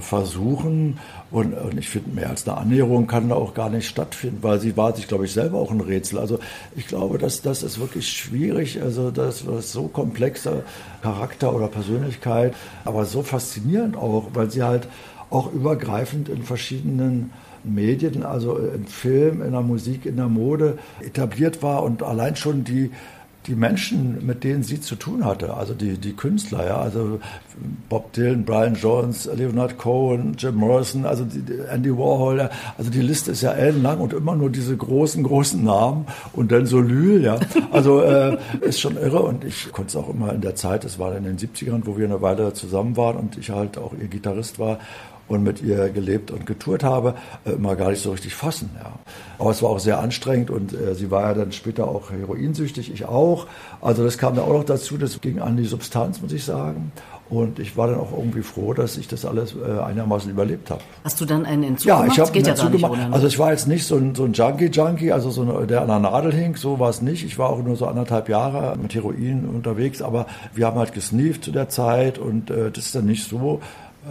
versuchen. 0.00 0.98
Und, 1.30 1.54
und 1.54 1.78
ich 1.78 1.88
finde, 1.88 2.10
mehr 2.10 2.30
als 2.30 2.46
eine 2.48 2.56
Annäherung 2.56 3.06
kann 3.06 3.28
da 3.28 3.34
auch 3.34 3.54
gar 3.54 3.70
nicht 3.70 3.88
stattfinden, 3.88 4.38
weil 4.42 4.60
sie 4.60 4.76
war 4.76 4.94
sich, 4.94 5.08
glaube 5.08 5.24
ich, 5.24 5.32
selber 5.32 5.58
auch 5.58 5.70
ein 5.70 5.80
Rätsel. 5.80 6.18
Also 6.18 6.38
ich 6.76 6.86
glaube, 6.86 7.18
dass 7.18 7.42
das 7.42 7.62
ist 7.62 7.78
wirklich 7.78 8.08
schwierig. 8.08 8.80
Also 8.82 9.10
das, 9.10 9.44
das 9.44 9.72
so 9.72 9.88
komplexe 9.88 10.62
Charakter 11.02 11.54
oder 11.54 11.68
Persönlichkeit, 11.68 12.54
aber 12.84 13.04
so 13.04 13.22
faszinierend 13.22 13.96
auch, 13.96 14.28
weil 14.34 14.50
sie 14.50 14.62
halt 14.62 14.88
auch 15.30 15.52
übergreifend 15.52 16.28
in 16.28 16.42
verschiedenen 16.42 17.30
Medien, 17.64 18.24
also 18.24 18.56
im 18.58 18.86
Film, 18.86 19.42
in 19.42 19.52
der 19.52 19.62
Musik, 19.62 20.06
in 20.06 20.16
der 20.16 20.28
Mode 20.28 20.78
etabliert 21.00 21.62
war 21.62 21.82
und 21.82 22.02
allein 22.02 22.36
schon 22.36 22.64
die 22.64 22.90
die 23.46 23.54
Menschen, 23.54 24.24
mit 24.24 24.42
denen 24.42 24.62
sie 24.62 24.80
zu 24.80 24.96
tun 24.96 25.24
hatte, 25.24 25.54
also 25.54 25.74
die, 25.74 25.98
die 25.98 26.14
Künstler, 26.14 26.66
ja, 26.66 26.78
also 26.78 27.20
Bob 27.88 28.12
Dylan, 28.12 28.44
Brian 28.44 28.74
Jones, 28.74 29.28
Leonard 29.34 29.76
Cohen, 29.76 30.34
Jim 30.38 30.54
Morrison, 30.54 31.04
also 31.04 31.24
die, 31.24 31.42
Andy 31.70 31.90
Warhol, 31.90 32.48
also 32.78 32.90
die 32.90 33.02
Liste 33.02 33.32
ist 33.32 33.42
ja 33.42 33.52
ellenlang 33.52 34.00
und 34.00 34.12
immer 34.12 34.34
nur 34.34 34.50
diese 34.50 34.76
großen, 34.76 35.22
großen 35.22 35.62
Namen 35.62 36.06
und 36.32 36.52
dann 36.52 36.66
so 36.66 36.80
Lühl, 36.80 37.22
ja. 37.22 37.38
Also 37.70 38.02
äh, 38.02 38.38
ist 38.60 38.80
schon 38.80 38.96
irre 38.96 39.20
und 39.20 39.44
ich 39.44 39.70
konnte 39.72 39.88
es 39.88 39.96
auch 39.96 40.08
immer 40.08 40.32
in 40.32 40.40
der 40.40 40.54
Zeit, 40.54 40.84
es 40.84 40.98
war 40.98 41.16
in 41.16 41.24
den 41.24 41.38
70ern, 41.38 41.82
wo 41.84 41.98
wir 41.98 42.06
eine 42.06 42.22
Weile 42.22 42.52
zusammen 42.54 42.96
waren 42.96 43.16
und 43.16 43.36
ich 43.36 43.50
halt 43.50 43.78
auch 43.78 43.92
ihr 43.92 44.08
Gitarrist 44.08 44.58
war 44.58 44.78
und 45.28 45.42
mit 45.42 45.62
ihr 45.62 45.88
gelebt 45.90 46.30
und 46.30 46.46
getourt 46.46 46.84
habe, 46.84 47.14
äh, 47.44 47.52
immer 47.52 47.76
gar 47.76 47.90
nicht 47.90 48.02
so 48.02 48.12
richtig 48.12 48.34
fassen. 48.34 48.70
Ja. 48.82 48.92
Aber 49.38 49.50
es 49.50 49.62
war 49.62 49.70
auch 49.70 49.78
sehr 49.78 50.00
anstrengend 50.00 50.50
und 50.50 50.72
äh, 50.72 50.94
sie 50.94 51.10
war 51.10 51.22
ja 51.22 51.34
dann 51.34 51.52
später 51.52 51.88
auch 51.88 52.10
heroinsüchtig, 52.10 52.92
ich 52.92 53.06
auch. 53.06 53.46
Also 53.80 54.04
das 54.04 54.18
kam 54.18 54.36
da 54.36 54.42
auch 54.42 54.52
noch 54.52 54.64
dazu, 54.64 54.96
das 54.96 55.20
ging 55.20 55.40
an 55.40 55.56
die 55.56 55.64
Substanz, 55.64 56.20
muss 56.20 56.32
ich 56.32 56.44
sagen. 56.44 56.92
Und 57.30 57.58
ich 57.58 57.76
war 57.76 57.88
dann 57.88 57.98
auch 57.98 58.12
irgendwie 58.12 58.42
froh, 58.42 58.74
dass 58.74 58.98
ich 58.98 59.08
das 59.08 59.24
alles 59.24 59.54
äh, 59.56 59.80
einigermaßen 59.80 60.30
überlebt 60.30 60.70
habe. 60.70 60.82
Hast 61.04 61.20
du 61.20 61.24
dann 61.24 61.46
einen 61.46 61.62
Entzug 61.62 61.88
ja, 61.88 62.02
gemacht? 62.02 62.12
Ich 62.12 62.20
habe 62.20 62.32
einen 62.32 62.46
Entzug 62.46 62.72
gemacht. 62.72 62.98
Ne? 62.98 63.08
Also 63.12 63.26
ich 63.26 63.38
war 63.38 63.50
jetzt 63.50 63.66
nicht 63.66 63.86
so 63.86 63.96
ein, 63.96 64.14
so 64.14 64.24
ein 64.24 64.34
Junkie-Junkie, 64.34 65.10
also 65.10 65.30
so 65.30 65.40
eine, 65.40 65.66
der 65.66 65.80
an 65.80 65.88
der 65.88 66.00
Nadel 66.00 66.34
hing, 66.34 66.54
so 66.56 66.78
war 66.78 66.90
es 66.90 67.00
nicht. 67.00 67.24
Ich 67.24 67.38
war 67.38 67.48
auch 67.48 67.62
nur 67.62 67.76
so 67.76 67.86
anderthalb 67.86 68.28
Jahre 68.28 68.76
mit 68.76 68.94
Heroin 68.94 69.46
unterwegs, 69.46 70.02
aber 70.02 70.26
wir 70.52 70.66
haben 70.66 70.78
halt 70.78 70.92
gesneeft 70.92 71.44
zu 71.44 71.50
der 71.50 71.70
Zeit 71.70 72.18
und 72.18 72.50
äh, 72.50 72.70
das 72.70 72.86
ist 72.86 72.94
dann 72.94 73.06
nicht 73.06 73.26
so 73.26 73.60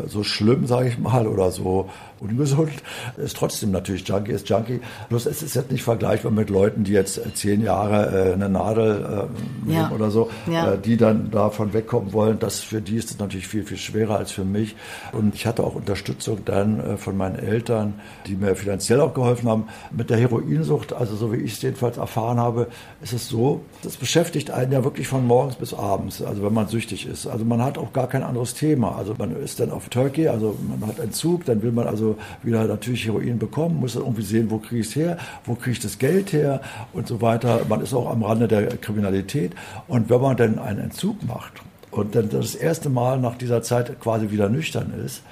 so 0.07 0.23
schlimm, 0.23 0.65
sage 0.67 0.89
ich 0.89 0.97
mal, 0.97 1.27
oder 1.27 1.51
so 1.51 1.89
ungesund. 2.19 2.71
Ist 3.17 3.37
trotzdem 3.37 3.71
natürlich 3.71 4.07
Junkie 4.07 4.31
ist 4.31 4.49
Junkie. 4.49 4.79
Bloß 5.09 5.25
es 5.25 5.43
ist 5.43 5.55
jetzt 5.55 5.71
nicht 5.71 5.83
vergleichbar 5.83 6.31
mit 6.31 6.49
Leuten, 6.49 6.83
die 6.83 6.93
jetzt 6.93 7.21
zehn 7.35 7.61
Jahre 7.61 8.29
äh, 8.29 8.33
eine 8.33 8.49
Nadel 8.49 9.29
äh, 9.29 9.67
nehmen 9.67 9.81
ja. 9.81 9.91
oder 9.91 10.09
so, 10.09 10.29
ja. 10.49 10.73
äh, 10.73 10.77
die 10.77 10.97
dann 10.97 11.31
davon 11.31 11.73
wegkommen 11.73 12.13
wollen. 12.13 12.39
Das 12.39 12.61
für 12.61 12.81
die 12.81 12.95
ist 12.95 13.11
es 13.11 13.19
natürlich 13.19 13.47
viel 13.47 13.63
viel 13.63 13.77
schwerer 13.77 14.17
als 14.17 14.31
für 14.31 14.45
mich. 14.45 14.75
Und 15.11 15.35
ich 15.35 15.45
hatte 15.45 15.63
auch 15.63 15.75
Unterstützung 15.75 16.39
dann 16.45 16.79
äh, 16.79 16.97
von 16.97 17.17
meinen 17.17 17.37
Eltern, 17.37 17.95
die 18.27 18.35
mir 18.35 18.55
finanziell 18.55 19.01
auch 19.01 19.13
geholfen 19.13 19.49
haben 19.49 19.67
mit 19.91 20.09
der 20.09 20.17
Heroinsucht. 20.17 20.93
Also 20.93 21.15
so 21.15 21.33
wie 21.33 21.37
ich 21.37 21.53
es 21.53 21.61
jedenfalls 21.61 21.97
erfahren 21.97 22.39
habe, 22.39 22.67
ist 23.01 23.13
es 23.13 23.27
so, 23.27 23.61
das 23.81 23.97
beschäftigt 23.97 24.51
einen 24.51 24.71
ja 24.71 24.83
wirklich 24.83 25.07
von 25.07 25.27
morgens 25.27 25.55
bis 25.55 25.73
abends. 25.73 26.21
Also 26.21 26.43
wenn 26.43 26.53
man 26.53 26.67
süchtig 26.67 27.05
ist. 27.05 27.27
Also 27.27 27.43
man 27.45 27.61
hat 27.61 27.77
auch 27.77 27.91
gar 27.93 28.07
kein 28.07 28.23
anderes 28.23 28.53
Thema. 28.53 28.95
Also 28.95 29.15
man 29.17 29.35
ist 29.35 29.59
dann 29.59 29.71
auf 29.71 29.82
Turkey, 29.89 30.27
also 30.27 30.57
man 30.79 30.89
hat 30.89 30.99
Entzug, 30.99 31.45
dann 31.45 31.61
will 31.61 31.71
man 31.71 31.87
also 31.87 32.17
wieder 32.41 32.65
natürlich 32.65 33.05
Heroin 33.05 33.39
bekommen, 33.39 33.79
muss 33.79 33.93
dann 33.93 34.03
irgendwie 34.03 34.23
sehen, 34.23 34.49
wo 34.49 34.57
kriege 34.57 34.81
ich 34.81 34.87
es 34.87 34.95
her, 34.95 35.17
wo 35.45 35.55
kriege 35.55 35.71
ich 35.71 35.79
das 35.79 35.99
Geld 35.99 36.33
her 36.33 36.61
und 36.93 37.07
so 37.07 37.21
weiter. 37.21 37.61
Man 37.67 37.81
ist 37.81 37.93
auch 37.93 38.09
am 38.09 38.23
Rande 38.23 38.47
der 38.47 38.67
Kriminalität. 38.77 39.53
Und 39.87 40.09
wenn 40.09 40.21
man 40.21 40.37
dann 40.37 40.59
einen 40.59 40.79
Entzug 40.79 41.25
macht 41.25 41.53
und 41.91 42.15
dann 42.15 42.29
das 42.29 42.55
erste 42.55 42.89
Mal 42.89 43.19
nach 43.19 43.37
dieser 43.37 43.61
Zeit 43.61 43.99
quasi 43.99 44.31
wieder 44.31 44.49
nüchtern 44.49 44.93
ist, 45.05 45.23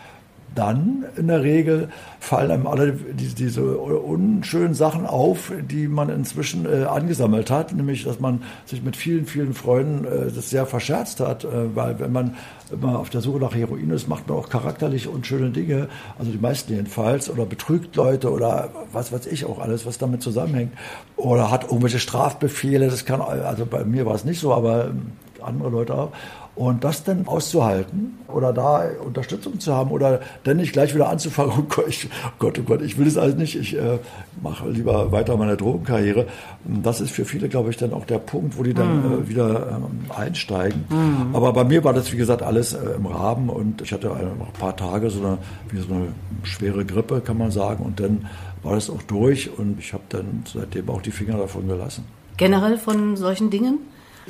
dann 0.56 1.06
in 1.16 1.28
der 1.28 1.44
Regel 1.44 1.90
fallen 2.20 2.52
einem 2.52 2.68
alle 2.68 2.94
diese, 2.94 3.36
diese 3.36 3.78
unschönen 3.78 4.74
Sachen 4.74 5.06
auf, 5.06 5.52
die 5.70 5.88
man 5.88 6.10
inzwischen 6.10 6.66
äh, 6.66 6.84
angesammelt 6.84 7.50
hat, 7.50 7.74
nämlich 7.74 8.04
dass 8.04 8.20
man 8.20 8.44
sich 8.66 8.84
mit 8.84 8.96
vielen, 8.96 9.26
vielen 9.26 9.54
Freunden 9.54 10.06
äh, 10.06 10.32
das 10.32 10.50
sehr 10.50 10.66
verscherzt 10.66 11.20
hat, 11.20 11.46
äh, 11.46 11.76
weil 11.76 12.00
wenn 12.00 12.12
man 12.12 12.36
immer 12.72 13.00
auf 13.00 13.10
der 13.10 13.22
Suche 13.22 13.40
nach 13.40 13.56
Heroin 13.56 13.90
ist, 13.92 14.08
macht 14.08 14.28
man 14.28 14.38
auch 14.38 14.50
charakterlich 14.50 15.08
unschöne 15.08 15.52
Dinge, 15.52 15.88
also 16.20 16.32
die 16.32 16.38
meisten 16.38 16.74
jedenfalls, 16.74 17.30
oder 17.30 17.46
betrügt 17.46 17.96
Leute 17.96 18.32
oder 18.32 18.70
was 18.92 19.12
weiß 19.12 19.28
ich 19.28 19.46
auch 19.46 19.60
alles, 19.60 19.86
was 19.86 19.98
damit 19.98 20.22
zusammenhängt, 20.22 20.74
oder 21.16 21.50
hat 21.50 21.64
irgendwelche 21.64 22.00
Strafbefehle, 22.00 22.88
das 22.88 23.06
kann, 23.06 23.22
also 23.22 23.66
bei 23.66 23.84
mir 23.84 24.06
war 24.06 24.16
es 24.16 24.26
nicht 24.26 24.40
so, 24.40 24.54
aber 24.54 24.86
ähm, 24.88 25.14
andere 25.44 25.70
Leute 25.70 25.96
auch. 25.96 26.12
Und 26.54 26.84
das 26.84 27.06
dann 27.06 27.28
auszuhalten 27.28 28.20
oder 28.28 28.52
da 28.52 28.84
Unterstützung 29.06 29.60
zu 29.60 29.74
haben 29.74 29.90
oder 29.90 30.20
dann 30.44 30.58
nicht 30.58 30.74
gleich 30.74 30.94
wieder 30.94 31.10
anzufangen, 31.10 31.54
oh 31.60 31.64
Gott, 31.64 31.86
ich, 31.88 32.10
oh 32.26 32.32
Gott, 32.40 32.60
oh 32.60 32.64
Gott, 32.64 32.82
ich 32.82 32.98
will 32.98 33.06
das 33.06 33.18
alles 33.18 33.36
nicht, 33.36 33.56
ich 33.56 33.78
äh, 33.78 34.00
mache 34.44 34.70
lieber 34.70 35.12
weiter 35.14 35.38
meine 35.38 35.56
Drogenkarriere. 35.56 36.28
Das 36.66 37.00
ist 37.00 37.12
für 37.12 37.24
viele, 37.24 37.48
glaube 37.48 37.70
ich, 37.70 37.78
dann 37.78 37.94
auch 37.94 38.06
der 38.06 38.20
Punkt, 38.20 38.58
wo 38.58 38.64
die 38.64 38.74
dann 38.74 38.98
mhm. 38.98 39.24
äh, 39.24 39.30
wieder 39.30 39.70
ähm, 39.78 40.12
einsteigen. 40.16 40.84
Mhm. 40.90 41.34
Aber 41.36 41.54
bei 41.54 41.64
mir 41.64 41.84
war 41.86 41.94
das, 41.94 42.12
wie 42.12 42.18
gesagt, 42.18 42.44
alles 42.44 42.74
äh, 42.74 42.96
im 42.98 43.06
Rahmen 43.06 43.50
und 43.50 43.82
ich 43.82 43.94
hatte 43.94 44.08
noch 44.08 44.18
ein 44.18 44.54
paar 44.60 44.76
Tage 44.76 45.10
so 45.10 45.20
eine, 45.20 45.38
wie 45.70 45.80
so 45.80 45.94
eine 45.94 46.08
schwere 46.44 46.84
Grippe, 46.84 47.22
kann 47.22 47.38
man 47.38 47.52
sagen. 47.52 47.86
Und 47.86 48.00
dann 48.02 48.28
war 48.62 48.76
das 48.76 48.90
auch 48.90 49.02
durch 49.04 49.58
und 49.58 49.80
ich 49.80 49.94
habe 49.94 50.04
dann 50.10 50.44
seitdem 50.52 50.90
auch 50.90 51.02
die 51.02 51.12
Finger 51.12 51.38
davon 51.38 51.68
gelassen. 51.68 52.06
Generell 52.38 52.78
von 52.78 53.16
solchen 53.18 53.50
Dingen? 53.50 53.80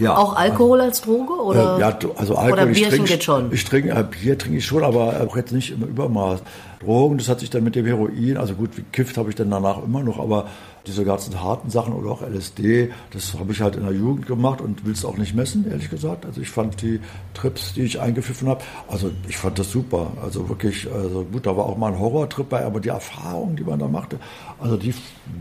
Ja. 0.02 0.18
Auch 0.18 0.36
Alkohol 0.36 0.82
als 0.82 1.02
Droge? 1.02 1.34
Oder, 1.34 1.78
ja, 1.80 1.98
also 2.16 2.36
Alkohol, 2.36 2.54
oder 2.54 2.66
Bierchen 2.66 2.84
ich 2.84 2.90
trinke, 2.90 3.10
geht 3.10 3.24
schon? 3.24 3.54
Ich 3.54 3.64
trinke, 3.64 3.90
äh, 3.92 4.04
Bier 4.04 4.38
trinke 4.38 4.58
ich 4.58 4.66
schon, 4.66 4.84
aber 4.84 5.22
auch 5.22 5.38
jetzt 5.38 5.52
nicht 5.52 5.72
im 5.72 5.84
Übermaß. 5.84 6.42
Drogen, 6.84 7.20
das 7.20 7.30
hat 7.30 7.40
sich 7.40 7.52
dann 7.52 7.64
mit 7.64 7.76
dem 7.76 7.86
Heroin, 7.86 8.38
also 8.38 8.56
gut, 8.56 8.76
gekifft 8.76 9.18
habe 9.18 9.30
ich 9.30 9.36
dann 9.36 9.52
danach 9.52 9.84
immer 9.84 10.02
noch, 10.02 10.20
aber 10.20 10.48
diese 10.88 11.06
ganzen 11.06 11.42
harten 11.42 11.70
Sachen 11.70 11.94
oder 11.94 12.12
auch 12.12 12.22
LSD, 12.22 12.92
das 13.12 13.34
habe 13.40 13.52
ich 13.52 13.62
halt 13.62 13.76
in 13.76 13.84
der 13.84 13.94
Jugend 13.94 14.26
gemacht 14.26 14.62
und 14.62 14.86
will 14.86 14.94
es 14.94 15.06
auch 15.06 15.18
nicht 15.18 15.36
messen, 15.36 15.66
ehrlich 15.70 15.90
gesagt. 15.90 16.26
Also 16.26 16.42
ich 16.42 16.50
fand 16.50 16.82
die 16.82 17.00
Trips, 17.34 17.74
die 17.74 17.82
ich 17.82 18.00
eingepfiffen 18.00 18.48
habe, 18.48 18.62
also 18.88 19.12
ich 19.28 19.38
fand 19.38 19.60
das 19.60 19.72
super. 19.72 20.12
Also 20.24 20.50
wirklich, 20.50 20.88
also 20.92 21.26
gut, 21.32 21.46
da 21.46 21.56
war 21.56 21.66
auch 21.66 21.78
mal 21.78 21.94
ein 21.94 22.00
Horrortrip 22.00 22.50
bei, 22.50 22.66
aber 22.66 22.80
die 22.80 22.90
Erfahrungen, 22.90 23.56
die 23.56 23.64
man 23.64 23.80
da 23.80 23.88
machte, 23.88 24.18
also 24.60 24.78
die 24.78 24.94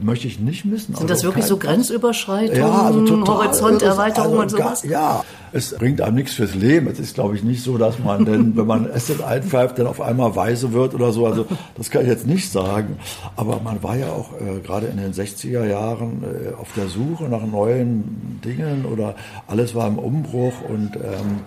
möchte 0.03 0.27
ich 0.27 0.39
nicht 0.39 0.65
missen. 0.65 0.95
Sind 0.95 0.97
also 0.97 1.07
das 1.07 1.25
wirklich 1.25 1.45
so 1.45 1.57
Grenzüberschreitungen, 1.57 2.61
ja, 2.61 2.83
also 2.83 3.27
Horizonterweiterungen 3.27 4.41
also, 4.41 4.57
und 4.57 4.63
sowas? 4.63 4.85
Ja, 4.85 5.25
es 5.53 5.75
bringt 5.75 6.01
einem 6.01 6.17
nichts 6.17 6.35
fürs 6.35 6.55
Leben. 6.55 6.87
Es 6.87 6.99
ist, 6.99 7.15
glaube 7.15 7.35
ich, 7.35 7.43
nicht 7.43 7.63
so, 7.63 7.77
dass 7.77 7.99
man 7.99 8.25
denn, 8.25 8.57
wenn 8.57 8.67
man 8.67 8.91
Acid 8.91 9.23
einpfeift, 9.23 9.79
dann 9.79 9.87
auf 9.87 10.01
einmal 10.01 10.37
weise 10.37 10.73
wird 10.73 10.95
oder 10.95 11.13
so. 11.13 11.27
Also 11.27 11.47
das 11.77 11.91
kann 11.91 12.03
ich 12.03 12.09
jetzt 12.09 12.27
nicht 12.27 12.51
sagen. 12.51 12.99
Aber 13.37 13.61
man 13.61 13.83
war 13.83 13.97
ja 13.97 14.11
auch 14.11 14.33
äh, 14.41 14.61
gerade 14.61 14.87
in 14.87 14.97
den 14.97 15.13
60er 15.31 15.67
Jahren 15.67 16.23
äh, 16.25 16.55
auf 16.55 16.73
der 16.75 16.89
Suche 16.89 17.25
nach 17.25 17.45
neuen 17.45 18.41
Dingen 18.45 18.85
oder 18.85 19.15
alles 19.47 19.75
war 19.75 19.89
im 19.89 19.99
Umbruch 19.99 20.63
und 20.69 20.97
ähm, 20.97 21.41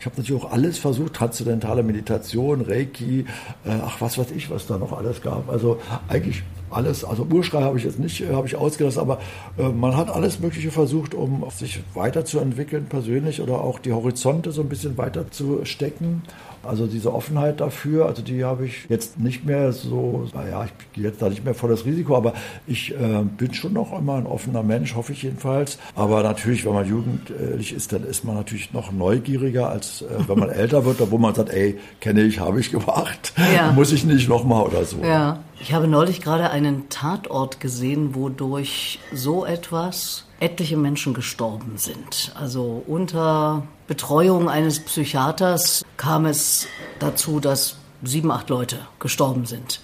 ich 0.00 0.06
habe 0.06 0.16
natürlich 0.16 0.42
auch 0.42 0.52
alles 0.52 0.78
versucht, 0.78 1.14
transzendentale 1.14 1.82
Meditation, 1.82 2.60
Reiki, 2.60 3.20
äh, 3.64 3.70
ach 3.84 4.00
was 4.00 4.16
weiß 4.16 4.30
ich, 4.30 4.48
was 4.50 4.66
da 4.66 4.78
noch 4.78 4.92
alles 4.92 5.22
gab. 5.22 5.50
Also 5.50 5.80
eigentlich 6.08 6.44
alles, 6.70 7.04
also 7.04 7.26
Urschrei 7.28 7.62
habe 7.62 7.78
ich 7.78 7.84
jetzt 7.84 7.98
nicht, 7.98 8.20
äh, 8.20 8.32
habe 8.32 8.46
ich 8.46 8.54
ausgelassen, 8.54 9.00
aber 9.00 9.18
äh, 9.58 9.68
man 9.68 9.96
hat 9.96 10.10
alles 10.10 10.38
Mögliche 10.38 10.70
versucht, 10.70 11.14
um 11.14 11.44
sich 11.50 11.80
weiterzuentwickeln 11.94 12.86
persönlich 12.86 13.40
oder 13.40 13.60
auch 13.60 13.78
die 13.78 13.92
Horizonte 13.92 14.52
so 14.52 14.62
ein 14.62 14.68
bisschen 14.68 14.96
weiter 14.98 15.30
zu 15.30 15.64
stecken. 15.64 16.22
Also 16.68 16.86
diese 16.86 17.12
Offenheit 17.14 17.60
dafür, 17.60 18.06
also 18.06 18.22
die 18.22 18.44
habe 18.44 18.66
ich 18.66 18.86
jetzt 18.88 19.18
nicht 19.18 19.44
mehr 19.44 19.72
so, 19.72 20.28
naja, 20.34 20.64
ich 20.66 20.72
gehe 20.92 21.04
jetzt 21.04 21.22
da 21.22 21.28
nicht 21.28 21.44
mehr 21.44 21.54
vor 21.54 21.68
das 21.68 21.84
Risiko, 21.84 22.16
aber 22.16 22.34
ich 22.66 22.94
äh, 22.94 23.22
bin 23.36 23.54
schon 23.54 23.72
noch 23.72 23.98
immer 23.98 24.16
ein 24.16 24.26
offener 24.26 24.62
Mensch, 24.62 24.94
hoffe 24.94 25.12
ich 25.12 25.22
jedenfalls. 25.22 25.78
Aber 25.94 26.22
natürlich, 26.22 26.64
wenn 26.64 26.74
man 26.74 26.86
jugendlich 26.86 27.72
ist, 27.72 27.92
dann 27.92 28.04
ist 28.04 28.24
man 28.24 28.36
natürlich 28.36 28.72
noch 28.72 28.92
neugieriger, 28.92 29.70
als 29.70 30.02
äh, 30.02 30.06
wenn 30.28 30.38
man 30.38 30.50
älter 30.58 30.84
wird, 30.84 30.98
wo 31.10 31.18
man 31.18 31.34
sagt, 31.34 31.50
ey, 31.50 31.78
kenne 32.00 32.22
ich, 32.22 32.38
habe 32.40 32.60
ich 32.60 32.70
gemacht, 32.70 33.32
ja. 33.54 33.72
muss 33.72 33.92
ich 33.92 34.04
nicht 34.04 34.28
nochmal 34.28 34.64
oder 34.64 34.84
so. 34.84 34.98
Ja, 35.02 35.40
ich 35.60 35.72
habe 35.72 35.88
neulich 35.88 36.20
gerade 36.20 36.50
einen 36.50 36.88
Tatort 36.88 37.60
gesehen, 37.60 38.14
wodurch 38.14 39.00
so 39.12 39.44
etwas 39.44 40.24
etliche 40.40 40.76
Menschen 40.76 41.14
gestorben 41.14 41.78
sind. 41.78 42.32
Also 42.38 42.82
unter 42.86 43.64
Betreuung 43.86 44.48
eines 44.48 44.80
Psychiaters 44.80 45.84
kam 45.96 46.26
es 46.26 46.68
dazu, 47.00 47.40
dass 47.40 47.76
sieben, 48.02 48.30
acht 48.30 48.48
Leute 48.50 48.78
gestorben 49.00 49.46
sind. 49.46 49.80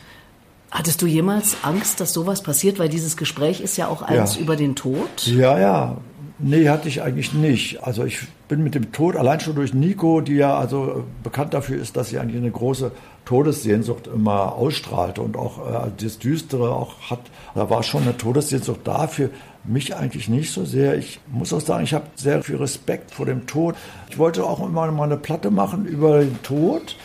Hattest 0.71 1.03
du 1.03 1.07
jemals 1.07 1.57
Angst, 1.63 2.01
dass 2.01 2.13
sowas 2.13 2.43
passiert? 2.43 2.79
Weil 2.79 2.89
dieses 2.89 3.17
Gespräch 3.17 3.61
ist 3.61 3.77
ja 3.77 3.89
auch 3.89 4.03
eins 4.03 4.37
ja. 4.37 4.43
über 4.43 4.57
den 4.57 4.75
Tod. 4.75 5.27
Ja, 5.27 5.59
ja. 5.59 5.97
Nee, 6.39 6.69
hatte 6.69 6.89
ich 6.89 7.03
eigentlich 7.03 7.33
nicht. 7.33 7.83
Also 7.85 8.05
ich 8.05 8.21
bin 8.55 8.63
mit 8.63 8.77
dem 8.77 8.93
Tod 8.93 9.17
allein 9.17 9.41
schon 9.41 9.57
durch 9.57 9.75
Nico, 9.75 10.21
die 10.21 10.35
ja 10.35 10.57
also 10.57 11.03
bekannt 11.25 11.55
dafür 11.55 11.77
ist, 11.83 11.97
dass 11.97 12.11
sie 12.11 12.21
eigentlich 12.21 12.41
eine 12.41 12.53
große 12.53 12.93
Todessehnsucht 13.25 14.07
immer 14.07 14.55
ausstrahlte 14.55 15.23
und 15.23 15.37
auch 15.37 15.59
äh, 15.59 15.91
das 16.01 16.21
Düstere 16.21 16.71
auch 16.71 17.11
hat. 17.11 17.19
Da 17.57 17.69
war 17.69 17.83
schon 17.83 18.03
eine 18.03 18.17
Todessehnsucht 18.17 18.83
da 18.85 19.09
für 19.09 19.31
mich 19.65 19.97
eigentlich 19.97 20.29
nicht 20.29 20.53
so 20.53 20.65
sehr. 20.65 20.97
Ich 20.97 21.19
muss 21.27 21.53
auch 21.53 21.61
sagen, 21.61 21.83
ich 21.83 21.95
habe 21.95 22.07
sehr 22.15 22.45
viel 22.45 22.55
Respekt 22.55 23.11
vor 23.11 23.27
dem 23.27 23.49
Tod. 23.49 23.75
Ich 24.09 24.19
wollte 24.19 24.45
auch 24.45 24.65
immer 24.65 24.89
mal 24.93 25.03
eine 25.03 25.17
Platte 25.17 25.51
machen 25.51 25.85
über 25.85 26.21
den 26.21 26.41
Tod. 26.45 26.97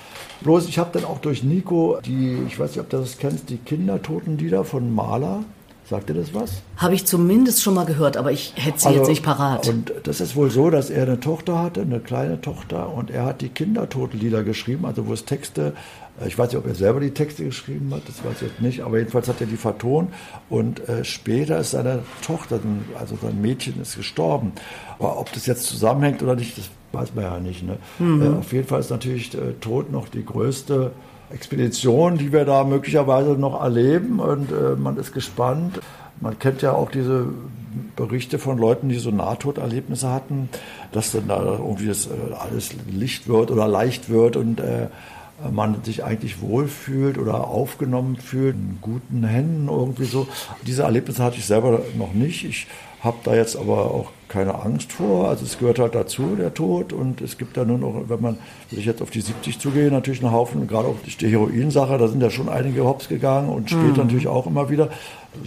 Bloß 0.41 0.69
ich 0.69 0.77
habe 0.77 0.91
dann 0.93 1.03
auch 1.03 1.17
durch 1.17 1.43
Nico 1.43 1.97
die, 2.05 2.43
ich 2.47 2.59
weiß 2.59 2.71
nicht, 2.71 2.79
ob 2.79 2.91
du 2.91 2.97
das 2.97 3.17
kennst, 3.17 3.49
die 3.49 3.57
Kindertotenlieder 3.57 4.65
von 4.65 4.93
Maler. 4.93 5.43
Sagt 5.89 6.09
dir 6.09 6.13
das 6.13 6.33
was? 6.33 6.61
Habe 6.77 6.93
ich 6.93 7.05
zumindest 7.05 7.63
schon 7.63 7.73
mal 7.73 7.85
gehört, 7.85 8.15
aber 8.15 8.31
ich 8.31 8.53
hätte 8.55 8.79
sie 8.79 8.87
also, 8.87 8.99
jetzt 8.99 9.09
nicht 9.09 9.23
parat. 9.23 9.67
Und 9.67 9.91
das 10.03 10.21
ist 10.21 10.35
wohl 10.35 10.51
so, 10.51 10.69
dass 10.69 10.89
er 10.89 11.03
eine 11.03 11.19
Tochter 11.19 11.59
hatte, 11.59 11.81
eine 11.81 11.99
kleine 11.99 12.41
Tochter, 12.41 12.93
und 12.93 13.09
er 13.09 13.25
hat 13.25 13.41
die 13.41 13.49
Kindertotenlieder 13.49 14.43
geschrieben, 14.43 14.85
also 14.85 15.07
wo 15.07 15.13
es 15.13 15.25
Texte 15.25 15.73
ich 16.27 16.37
weiß 16.37 16.49
nicht, 16.51 16.57
ob 16.57 16.67
er 16.67 16.75
selber 16.75 16.99
die 16.99 17.11
Texte 17.11 17.45
geschrieben 17.45 17.93
hat, 17.93 18.01
das 18.07 18.23
weiß 18.23 18.41
ich 18.41 18.49
jetzt 18.49 18.61
nicht, 18.61 18.81
aber 18.81 18.97
jedenfalls 18.97 19.27
hat 19.27 19.39
er 19.39 19.47
die 19.47 19.57
vertont 19.57 20.11
und 20.49 20.87
äh, 20.89 21.05
später 21.05 21.59
ist 21.59 21.71
seine 21.71 21.99
Tochter, 22.25 22.59
also 22.99 23.17
sein 23.21 23.41
Mädchen, 23.41 23.81
ist 23.81 23.95
gestorben. 23.95 24.51
Aber 24.97 25.19
ob 25.19 25.31
das 25.31 25.45
jetzt 25.45 25.65
zusammenhängt 25.65 26.21
oder 26.21 26.35
nicht, 26.35 26.57
das 26.57 26.69
weiß 26.91 27.15
man 27.15 27.23
ja 27.23 27.39
nicht. 27.39 27.63
Ne? 27.63 27.77
Mhm. 27.99 28.21
Äh, 28.21 28.37
auf 28.39 28.51
jeden 28.51 28.67
Fall 28.67 28.81
ist 28.81 28.89
natürlich 28.89 29.33
äh, 29.33 29.53
Tod 29.61 29.91
noch 29.91 30.09
die 30.09 30.25
größte 30.25 30.91
Expedition, 31.31 32.17
die 32.17 32.31
wir 32.31 32.45
da 32.45 32.63
möglicherweise 32.63 33.31
noch 33.31 33.61
erleben 33.61 34.19
und 34.19 34.51
äh, 34.51 34.75
man 34.75 34.97
ist 34.97 35.13
gespannt. 35.13 35.79
Man 36.21 36.37
kennt 36.39 36.61
ja 36.61 36.73
auch 36.73 36.91
diese 36.91 37.27
Berichte 37.95 38.39
von 38.39 38.57
Leuten, 38.57 38.89
die 38.89 38.97
so 38.97 39.11
Nahtoderlebnisse 39.11 40.09
hatten, 40.09 40.49
dass 40.91 41.11
dann 41.11 41.27
da 41.27 41.41
irgendwie 41.41 41.87
das 41.87 42.07
äh, 42.07 42.33
alles 42.37 42.71
Licht 42.89 43.27
wird 43.27 43.51
oder 43.51 43.67
leicht 43.67 44.09
wird 44.09 44.35
und 44.35 44.59
äh, 44.59 44.87
man 45.51 45.83
sich 45.83 46.03
eigentlich 46.03 46.41
wohlfühlt 46.41 47.17
oder 47.17 47.47
aufgenommen 47.47 48.17
fühlt, 48.17 48.55
in 48.55 48.79
guten 48.81 49.23
Händen 49.23 49.69
irgendwie 49.69 50.03
so. 50.03 50.27
Diese 50.67 50.83
Erlebnisse 50.83 51.23
hatte 51.23 51.37
ich 51.37 51.45
selber 51.45 51.81
noch 51.97 52.13
nicht. 52.13 52.43
Ich 52.43 52.67
habe 53.01 53.17
da 53.23 53.35
jetzt 53.35 53.55
aber 53.55 53.91
auch 53.91 54.11
keine 54.27 54.55
Angst 54.55 54.91
vor. 54.91 55.29
Also 55.29 55.45
es 55.45 55.57
gehört 55.57 55.79
halt 55.79 55.95
dazu, 55.95 56.35
der 56.35 56.53
Tod. 56.53 56.93
Und 56.93 57.21
es 57.21 57.37
gibt 57.37 57.57
da 57.57 57.65
nur 57.65 57.77
noch, 57.77 58.03
wenn 58.07 58.21
man, 58.21 58.37
wenn 58.69 58.79
ich 58.79 58.85
jetzt 58.85 59.01
auf 59.01 59.09
die 59.09 59.21
70 59.21 59.59
zugehe, 59.59 59.89
natürlich 59.89 60.21
einen 60.23 60.31
Haufen, 60.31 60.67
gerade 60.67 60.87
auch 60.87 60.97
die 61.03 61.27
Heroinsache, 61.27 61.97
da 61.97 62.07
sind 62.07 62.21
ja 62.21 62.29
schon 62.29 62.49
einige 62.49 62.83
hops 62.85 63.09
gegangen 63.09 63.49
und 63.49 63.69
später 63.69 63.87
mhm. 63.87 63.97
natürlich 63.97 64.27
auch 64.27 64.47
immer 64.47 64.69
wieder. 64.69 64.89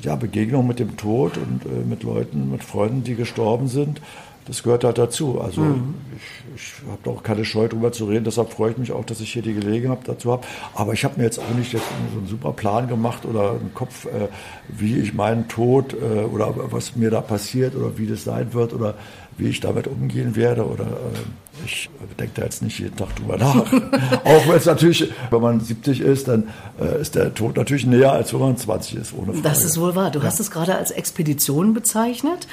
Ja, 0.03 0.17
Begegnung 0.17 0.67
mit 0.67 0.79
dem 0.79 0.97
Tod 0.97 1.37
und 1.37 1.67
äh, 1.67 1.85
mit 1.85 2.03
Leuten, 2.03 2.51
mit 2.51 2.63
Freunden, 2.63 3.05
die 3.05 3.15
gestorben 3.15 3.69
sind 3.69 4.01
das 4.47 4.63
gehört 4.63 4.85
halt 4.85 4.99
dazu. 4.99 5.41
Also 5.41 5.61
mhm. 5.61 5.95
ich, 6.17 6.55
ich 6.57 6.73
habe 6.91 7.17
auch 7.17 7.23
keine 7.23 7.45
Scheu 7.45 7.69
darüber 7.69 7.93
zu 7.93 8.07
reden. 8.07 8.25
Deshalb 8.25 8.53
freue 8.53 8.73
ich 8.73 8.79
mich 8.79 8.93
auch, 8.93 9.05
dass 9.05 9.21
ich 9.21 9.33
hier 9.33 9.43
die 9.43 9.55
Gelegenheit 9.55 10.01
dazu 10.07 10.33
habe. 10.33 10.47
Aber 10.75 10.93
ich 10.93 11.05
habe 11.05 11.19
mir 11.19 11.25
jetzt 11.25 11.39
auch 11.39 11.55
nicht 11.57 11.73
jetzt 11.73 11.85
so 12.13 12.19
einen 12.19 12.29
super 12.29 12.53
Plan 12.53 12.89
gemacht 12.89 13.25
oder 13.25 13.53
einen 13.53 13.73
Kopf, 13.75 14.07
äh, 14.07 14.29
wie 14.69 14.99
ich 14.99 15.15
meinen 15.15 15.49
Tod 15.49 15.95
äh, 15.95 16.25
oder 16.25 16.55
was 16.73 16.97
mir 16.97 17.11
da 17.11 17.21
passiert 17.21 17.77
oder 17.77 17.99
wie 17.99 18.07
das 18.07 18.25
sein 18.25 18.53
wird 18.53 18.73
oder 18.73 18.95
wie 19.39 19.49
ich 19.49 19.61
damit 19.61 19.87
umgehen 19.87 20.35
werde. 20.37 20.67
Oder 20.67 20.85
äh, 20.85 21.65
ich 21.65 21.89
denke 22.19 22.33
da 22.35 22.43
jetzt 22.43 22.63
nicht 22.63 22.79
jeden 22.79 22.97
Tag 22.97 23.15
drüber 23.17 23.37
nach. 23.37 23.57
auch 24.25 24.49
wenn 24.49 24.57
es 24.57 24.67
natürlich, 24.67 25.13
wenn 25.31 25.41
man 25.41 25.61
70 25.61 26.01
ist, 26.01 26.29
dann 26.29 26.49
äh, 26.81 27.01
ist 27.01 27.15
der 27.15 27.33
Tod 27.35 27.57
natürlich 27.57 27.87
näher, 27.87 28.13
als 28.13 28.33
wenn 28.33 28.41
man 28.41 28.57
20 28.57 28.97
ist, 28.97 29.15
ohne 29.15 29.33
Frage. 29.33 29.43
Das 29.43 29.65
ist 29.65 29.79
wohl 29.79 29.95
wahr. 29.95 30.11
Du 30.11 30.19
ja. 30.19 30.25
hast 30.25 30.41
es 30.41 30.51
gerade 30.51 30.75
als 30.75 30.91
Expedition 30.91 31.75
bezeichnet. 31.75 32.49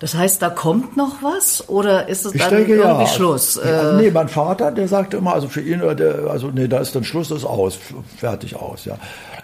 Das 0.00 0.14
heißt, 0.14 0.40
da 0.40 0.48
kommt 0.48 0.96
noch 0.96 1.22
was 1.22 1.68
oder 1.68 2.08
ist 2.08 2.24
es 2.24 2.34
ich 2.34 2.40
dann 2.40 2.56
denke, 2.56 2.76
irgendwie 2.76 3.02
ja. 3.02 3.06
Schluss? 3.06 3.60
Ja, 3.62 3.98
äh, 3.98 4.02
nee, 4.02 4.10
mein 4.10 4.28
Vater, 4.28 4.72
der 4.72 4.88
sagte 4.88 5.18
immer, 5.18 5.34
also 5.34 5.46
für 5.46 5.60
ihn, 5.60 5.80
der, 5.80 6.26
also 6.30 6.48
nee, 6.48 6.68
da 6.68 6.78
ist 6.78 6.96
dann 6.96 7.04
Schluss, 7.04 7.30
ist 7.30 7.44
aus, 7.44 7.78
fertig 8.16 8.56
aus, 8.56 8.86
ja. 8.86 8.96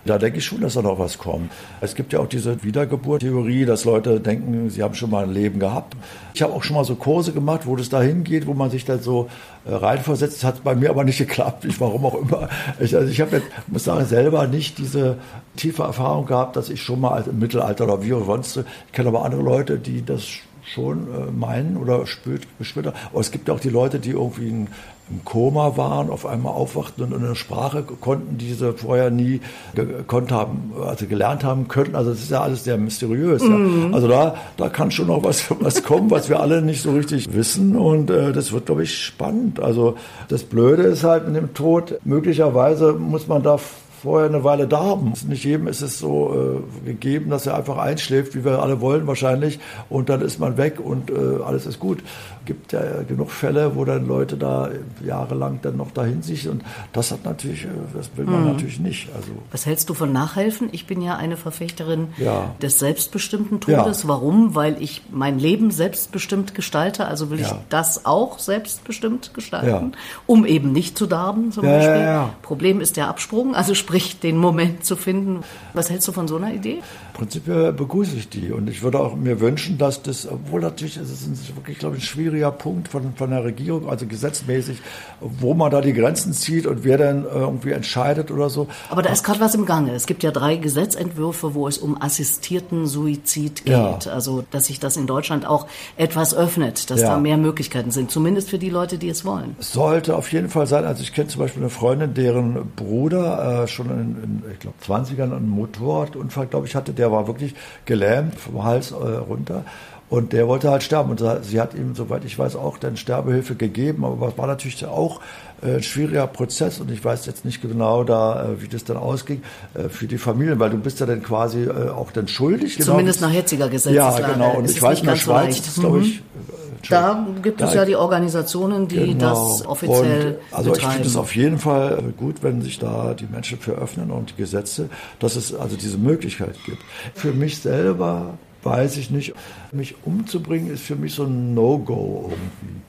Da 0.07 0.19
denke 0.19 0.39
ich 0.39 0.47
schon, 0.47 0.61
dass 0.61 0.75
da 0.75 0.83
noch 0.83 0.99
was 0.99 1.19
kommt. 1.19 1.51
Es 1.81 1.95
gibt 1.95 2.13
ja 2.13 2.21
auch 2.21 2.29
diese 2.29 2.63
Wiedergeburt-Theorie, 2.63 3.67
dass 3.67 3.85
Leute 3.85 4.21
denken, 4.21 4.71
sie 4.71 4.83
haben 4.83 4.95
schon 4.95 5.11
mal 5.11 5.25
ein 5.25 5.33
Leben 5.33 5.59
gehabt. 5.59 5.95
Ich 6.33 6.43
habe 6.43 6.53
auch 6.55 6.63
schon 6.63 6.77
mal 6.77 6.85
so 6.85 6.95
Kurse 6.95 7.33
gemacht, 7.33 7.67
wo 7.67 7.77
das 7.77 7.89
dahin 7.89 8.25
geht, 8.25 8.47
wo 8.47 8.55
man 8.55 8.71
sich 8.71 8.85
dann 8.85 9.03
so 9.03 9.29
äh, 9.67 9.75
reinversetzt. 9.75 10.37
Das 10.37 10.45
hat 10.45 10.65
bei 10.65 10.75
mir 10.75 10.91
aber 10.91 11.05
nicht 11.05 11.19
geklappt, 11.27 11.65
ich, 11.67 11.81
warum 11.81 12.07
auch 12.07 12.15
immer. 12.15 12.49
Ich, 12.79 12.97
also 12.97 13.11
ich 13.11 13.21
habe 13.21 13.37
jetzt, 13.37 13.49
muss 13.67 13.85
sagen, 13.85 14.07
selber 14.07 14.47
nicht 14.47 14.79
diese 14.79 15.19
tiefe 15.57 15.83
Erfahrung 15.83 16.25
gehabt, 16.25 16.57
dass 16.57 16.71
ich 16.71 16.83
schon 16.83 17.01
mal 17.01 17.25
im 17.29 17.41
Mittelalter 17.41 17.85
oder 17.85 18.03
wie 18.03 18.15
auch 18.15 18.25
sonst, 18.25 18.59
ich 18.59 18.93
kenne 18.93 19.09
aber 19.09 19.25
andere 19.25 19.43
Leute, 19.43 19.79
die 19.79 20.05
das 20.05 20.23
schon 20.67 21.07
äh, 21.13 21.31
meinen 21.31 21.77
oder 21.77 22.07
spürt, 22.07 22.47
haben. 22.59 22.93
Aber 23.11 23.21
es 23.21 23.31
gibt 23.31 23.49
auch 23.51 23.61
die 23.61 23.71
Leute, 23.71 23.99
die 23.99 24.11
irgendwie 24.11 24.51
ein 24.51 24.69
im 25.09 25.25
Koma 25.25 25.77
waren, 25.77 26.11
auf 26.11 26.27
einmal 26.27 26.53
aufwachten 26.53 27.05
und 27.05 27.15
eine 27.15 27.37
Sprache 27.37 27.85
konnten, 27.85 28.39
die 28.39 28.53
sie 28.55 28.73
vorher 28.73 29.11
nie 29.11 29.41
gekonnt 29.75 30.33
haben, 30.33 30.73
also 30.85 31.07
gelernt 31.07 31.45
haben 31.45 31.69
könnten. 31.69 31.95
Also 31.95 32.11
das 32.11 32.21
ist 32.21 32.31
ja 32.31 32.41
alles 32.41 32.65
sehr 32.65 32.77
mysteriös. 32.77 33.43
Mhm. 33.43 33.91
Ja. 33.91 33.95
Also 33.95 34.09
da, 34.09 34.35
da 34.57 34.69
kann 34.69 34.91
schon 34.91 35.07
noch 35.07 35.23
was, 35.23 35.45
was 35.61 35.85
kommen, 35.85 36.11
was 36.11 36.29
wir 36.29 36.41
alle 36.41 36.61
nicht 36.61 36.83
so 36.83 36.93
richtig 36.93 37.33
wissen. 37.33 37.77
Und 37.77 38.11
äh, 38.11 38.33
das 38.33 38.53
wird, 38.53 38.67
glaube 38.67 38.83
ich, 38.83 38.99
spannend. 38.99 39.61
Also 39.61 39.97
das 40.29 40.43
Blöde 40.43 40.83
ist 40.83 41.05
halt 41.05 41.27
mit 41.27 41.37
dem 41.37 41.55
Tod, 41.55 42.01
möglicherweise 42.05 42.93
muss 42.93 43.29
man 43.29 43.45
da 43.45 43.59
vorher 44.03 44.29
eine 44.29 44.45
Weile 44.45 44.67
da 44.67 44.81
haben. 44.81 45.13
Nicht 45.29 45.45
jedem 45.45 45.69
ist 45.69 45.83
es 45.83 45.99
so 45.99 46.63
äh, 46.85 46.87
gegeben, 46.87 47.31
dass 47.31 47.47
er 47.47 47.57
einfach 47.57 47.79
einschläft, 47.79 48.35
wie 48.35 48.45
wir 48.45 48.63
alle 48.63 48.81
wollen 48.81 49.07
wahrscheinlich, 49.07 49.59
und 49.89 50.09
dann 50.09 50.21
ist 50.21 50.39
man 50.39 50.57
weg 50.57 50.81
und 50.81 51.11
äh, 51.11 51.43
alles 51.45 51.67
ist 51.67 51.81
gut 51.81 52.03
gibt 52.47 52.73
ja 52.73 52.81
genug 53.07 53.31
Fälle, 53.31 53.77
wo 53.77 53.85
dann 53.85 54.07
Leute 54.07 54.37
da 54.37 54.71
jahrelang 55.05 55.59
dann 55.61 55.77
noch 55.77 55.91
dahin 55.91 56.23
sich 56.23 56.49
und 56.49 56.63
das 56.93 57.11
hat 57.11 57.25
natürlich, 57.25 57.65
äh, 57.65 57.69
das 57.93 58.11
will 58.17 58.25
man 58.25 58.43
mhm. 58.43 58.53
natürlich 58.53 58.81
nicht. 58.81 59.09
Also 59.15 59.29
Was 59.51 59.67
hältst 59.67 59.91
du 59.91 59.95
von 59.95 60.13
Nachhelfen? 60.13 60.69
Ich 60.73 60.87
bin 60.87 61.03
ja 61.03 61.17
eine 61.17 61.37
Verfechterin 61.37 62.09
ja. 62.17 62.55
des 62.63 62.79
selbstbestimmten 62.79 63.61
Todes. 63.61 64.03
Ja. 64.05 64.09
Warum? 64.09 64.55
Weil 64.55 64.81
ich 64.81 65.03
mein 65.11 65.39
Leben 65.39 65.71
selbstbestimmt 65.71 66.55
gestalte, 66.55 67.07
also 67.07 67.31
will 67.31 67.41
ja. 67.41 67.47
ich 67.47 67.53
das 67.69 68.07
auch 68.07 68.39
selbstbestimmt 68.39 69.35
gestalten, 69.35 69.93
um 70.27 70.47
eben 70.47 70.73
nicht 70.73 70.97
zu 70.97 71.07
darben 71.07 71.53
zum 71.53 71.65
Beispiel. 71.65 72.31
Problem 72.43 72.81
ist 72.81 72.97
der 72.97 73.09
Absprung, 73.09 73.55
also 73.55 73.75
sprich 73.87 74.19
den 74.19 74.37
Moment 74.37 74.85
zu 74.85 74.97
finden. 74.97 75.45
Was 75.73 75.91
hältst 75.91 76.09
du 76.09 76.13
von 76.13 76.27
so 76.27 76.35
einer 76.35 76.53
Idee? 76.53 76.83
Prinzipiell 77.17 77.73
begrüße 77.73 78.15
ich 78.15 78.29
die 78.29 78.53
und 78.53 78.69
ich 78.69 78.83
würde 78.83 79.01
auch 79.01 79.17
mir 79.17 79.41
wünschen, 79.41 79.79
dass 79.79 80.03
das, 80.03 80.31
obwohl 80.31 80.61
natürlich 80.61 80.99
es 80.99 81.11
ist 81.11 81.57
wirklich, 81.57 81.79
glaube 81.79 81.97
ich, 81.97 82.03
ein 82.03 82.07
schwieriger 82.07 82.51
Punkt 82.51 82.89
von, 82.89 83.15
von 83.15 83.31
der 83.31 83.43
Regierung, 83.43 83.89
also 83.89 84.05
gesetzmäßig, 84.05 84.83
wo 85.21 85.55
man 85.55 85.71
da 85.71 85.81
die 85.81 85.95
Grenzen 85.95 86.35
zieht 86.35 86.67
und 86.67 86.85
wer 86.85 86.99
dann 86.99 87.25
irgendwie 87.25 87.71
entscheidet 87.71 88.31
oder 88.31 88.51
so. 88.51 88.69
Aber 88.91 89.01
da 89.01 89.11
ist 89.11 89.25
gerade 89.25 89.41
was 89.41 89.55
im 89.55 89.65
Gange. 89.65 89.95
Es 89.95 90.05
gibt 90.05 90.25
ja 90.25 90.31
drei 90.31 90.57
Gesetzentwürfe, 90.57 91.55
wo 91.55 91.67
es 91.67 91.79
um 91.79 91.99
assistierten 91.99 92.87
Suizid 92.87 93.65
geht. 93.65 93.73
Ja. 93.73 93.99
Also, 94.13 94.45
dass 94.51 94.67
sich 94.67 94.79
das 94.79 94.99
in 94.99 95.07
Deutschland 95.07 95.47
auch 95.47 95.69
etwas 95.97 96.35
öffnet, 96.35 96.91
dass 96.91 97.01
ja. 97.01 97.13
da 97.13 97.17
mehr 97.17 97.39
Möglichkeiten 97.39 97.93
sind, 97.93 98.11
zumindest 98.11 98.51
für 98.51 98.59
die 98.59 98.69
Leute, 98.69 98.99
die 98.99 99.09
es 99.09 99.25
wollen. 99.25 99.57
Sollte 99.59 100.17
auf 100.17 100.31
jeden 100.33 100.51
Fall 100.51 100.67
sein. 100.67 100.85
Also 100.85 101.03
ich 101.03 101.15
kenne 101.15 101.29
zum 101.29 101.41
Beispiel 101.41 101.63
eine 101.63 101.71
Freundin, 101.71 102.13
deren 102.13 102.73
Bruder 102.77 103.63
äh, 103.63 103.69
schon 103.69 103.87
in, 103.87 104.23
in 104.23 104.43
ich 104.53 104.59
glaube, 104.59 104.77
20ern 104.87 105.35
einen 105.35 105.49
Motorradunfall, 105.49 106.47
glaube 106.49 106.67
ich, 106.67 106.75
hatte, 106.75 106.93
der 106.93 107.06
der 107.07 107.13
war 107.13 107.27
wirklich 107.27 107.55
gelähmt 107.85 108.35
vom 108.35 108.65
Hals 108.65 108.91
äh, 108.91 108.95
runter. 108.95 109.65
Und 110.09 110.33
der 110.33 110.47
wollte 110.47 110.71
halt 110.71 110.85
sterben. 110.85 111.11
Und 111.11 111.23
sie 111.43 111.61
hat 111.61 111.75
ihm, 111.75 111.97
soweit 111.97 112.25
ich 112.25 112.39
weiß, 112.39 112.55
auch 112.55 112.79
dann 112.79 112.97
Sterbehilfe 112.97 113.57
gegeben. 113.57 114.05
Aber 114.05 114.29
es 114.29 114.39
war 114.39 114.47
natürlich 114.47 114.85
auch 114.87 115.21
äh, 115.63 115.77
ein 115.77 115.83
schwieriger 115.83 116.29
Prozess. 116.29 116.79
Und 116.79 116.93
ich 116.93 117.05
weiß 117.05 117.27
jetzt 117.27 117.45
nicht 117.45 117.61
genau 117.61 118.05
da, 118.05 118.45
äh, 118.45 118.63
wie 118.63 118.69
das 118.69 118.85
dann 118.85 118.99
ausging 118.99 119.43
für 119.89 120.07
die 120.07 120.19
Familien, 120.19 120.61
weil 120.61 120.71
du 120.71 120.79
bist 120.79 121.01
ja 121.01 121.07
dann 121.07 121.23
quasi 121.23 121.69
auch 121.69 122.13
dann 122.13 122.29
schuldig. 122.29 122.77
Genau. 122.77 122.93
Zumindest 122.93 123.21
nach 123.21 123.33
jetziger 123.33 123.69
Gesetzeslage. 123.69 124.23
Ja, 124.23 124.33
genau. 124.33 124.57
Und 124.57 124.71
ich 124.71 124.81
weiß, 124.81 125.01
in 125.01 125.07
der 125.07 125.17
Schweiz 125.17 125.57
leicht. 125.57 125.67
ist, 125.67 125.81
glaube 125.81 126.01
ich, 126.01 126.21
mhm 126.21 126.66
Da 126.91 127.27
gibt 127.43 127.61
es 127.61 127.71
da, 127.71 127.77
ja 127.77 127.85
die 127.85 127.97
Organisationen, 127.97 128.89
die 128.89 129.13
genau. 129.13 129.49
das 129.49 129.67
offiziell 129.67 130.39
und, 130.51 130.57
Also 130.57 130.71
betreiben. 130.71 130.89
ich 130.89 130.95
finde 130.95 131.09
es 131.09 131.17
auf 131.17 131.37
jeden 131.37 131.59
Fall 131.59 132.03
gut, 132.17 132.43
wenn 132.43 132.63
sich 132.63 132.79
da 132.79 133.15
die 133.15 133.27
Menschen 133.27 133.59
für 133.59 133.73
öffnen 133.73 134.11
und 134.11 134.31
die 134.31 134.37
Gesetze, 134.37 134.89
dass 135.19 135.37
es 135.37 135.55
also 135.55 135.77
diese 135.77 135.99
Möglichkeit 135.99 136.57
gibt. 136.65 136.83
Für 137.15 137.33
mich 137.33 137.59
selber 137.59 138.39
weiß 138.63 138.97
ich 138.97 139.11
nicht, 139.11 139.35
mich 139.73 139.95
umzubringen 140.05 140.73
ist 140.73 140.83
für 140.83 140.97
mich 140.97 141.15
so 141.15 141.25
ein 141.25 141.55
No-Go 141.55 142.31
irgendwie. 142.31 142.81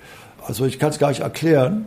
Also 0.45 0.65
ich 0.65 0.79
kann 0.79 0.89
es 0.89 0.99
gar 0.99 1.09
nicht 1.09 1.21
erklären. 1.21 1.85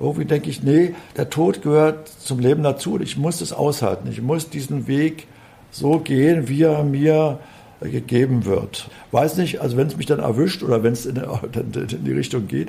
Irgendwie 0.00 0.24
denke 0.24 0.48
ich, 0.50 0.62
nee, 0.62 0.94
der 1.16 1.30
Tod 1.30 1.62
gehört 1.62 2.08
zum 2.08 2.38
Leben 2.38 2.62
dazu 2.62 2.94
und 2.94 3.02
ich 3.02 3.16
muss 3.16 3.40
es 3.40 3.52
aushalten. 3.52 4.08
Ich 4.10 4.22
muss 4.22 4.48
diesen 4.48 4.86
Weg 4.88 5.26
so 5.70 5.98
gehen, 5.98 6.48
wie 6.48 6.62
er 6.62 6.82
mir 6.82 7.38
gegeben 7.80 8.44
wird. 8.44 8.88
Weiß 9.10 9.36
nicht, 9.36 9.60
also 9.60 9.76
wenn 9.76 9.86
es 9.86 9.96
mich 9.96 10.06
dann 10.06 10.18
erwischt 10.18 10.62
oder 10.62 10.82
wenn 10.82 10.92
es 10.92 11.06
in, 11.06 11.16
in, 11.52 12.04
die 12.04 12.12
Richtung 12.12 12.46
geht, 12.46 12.68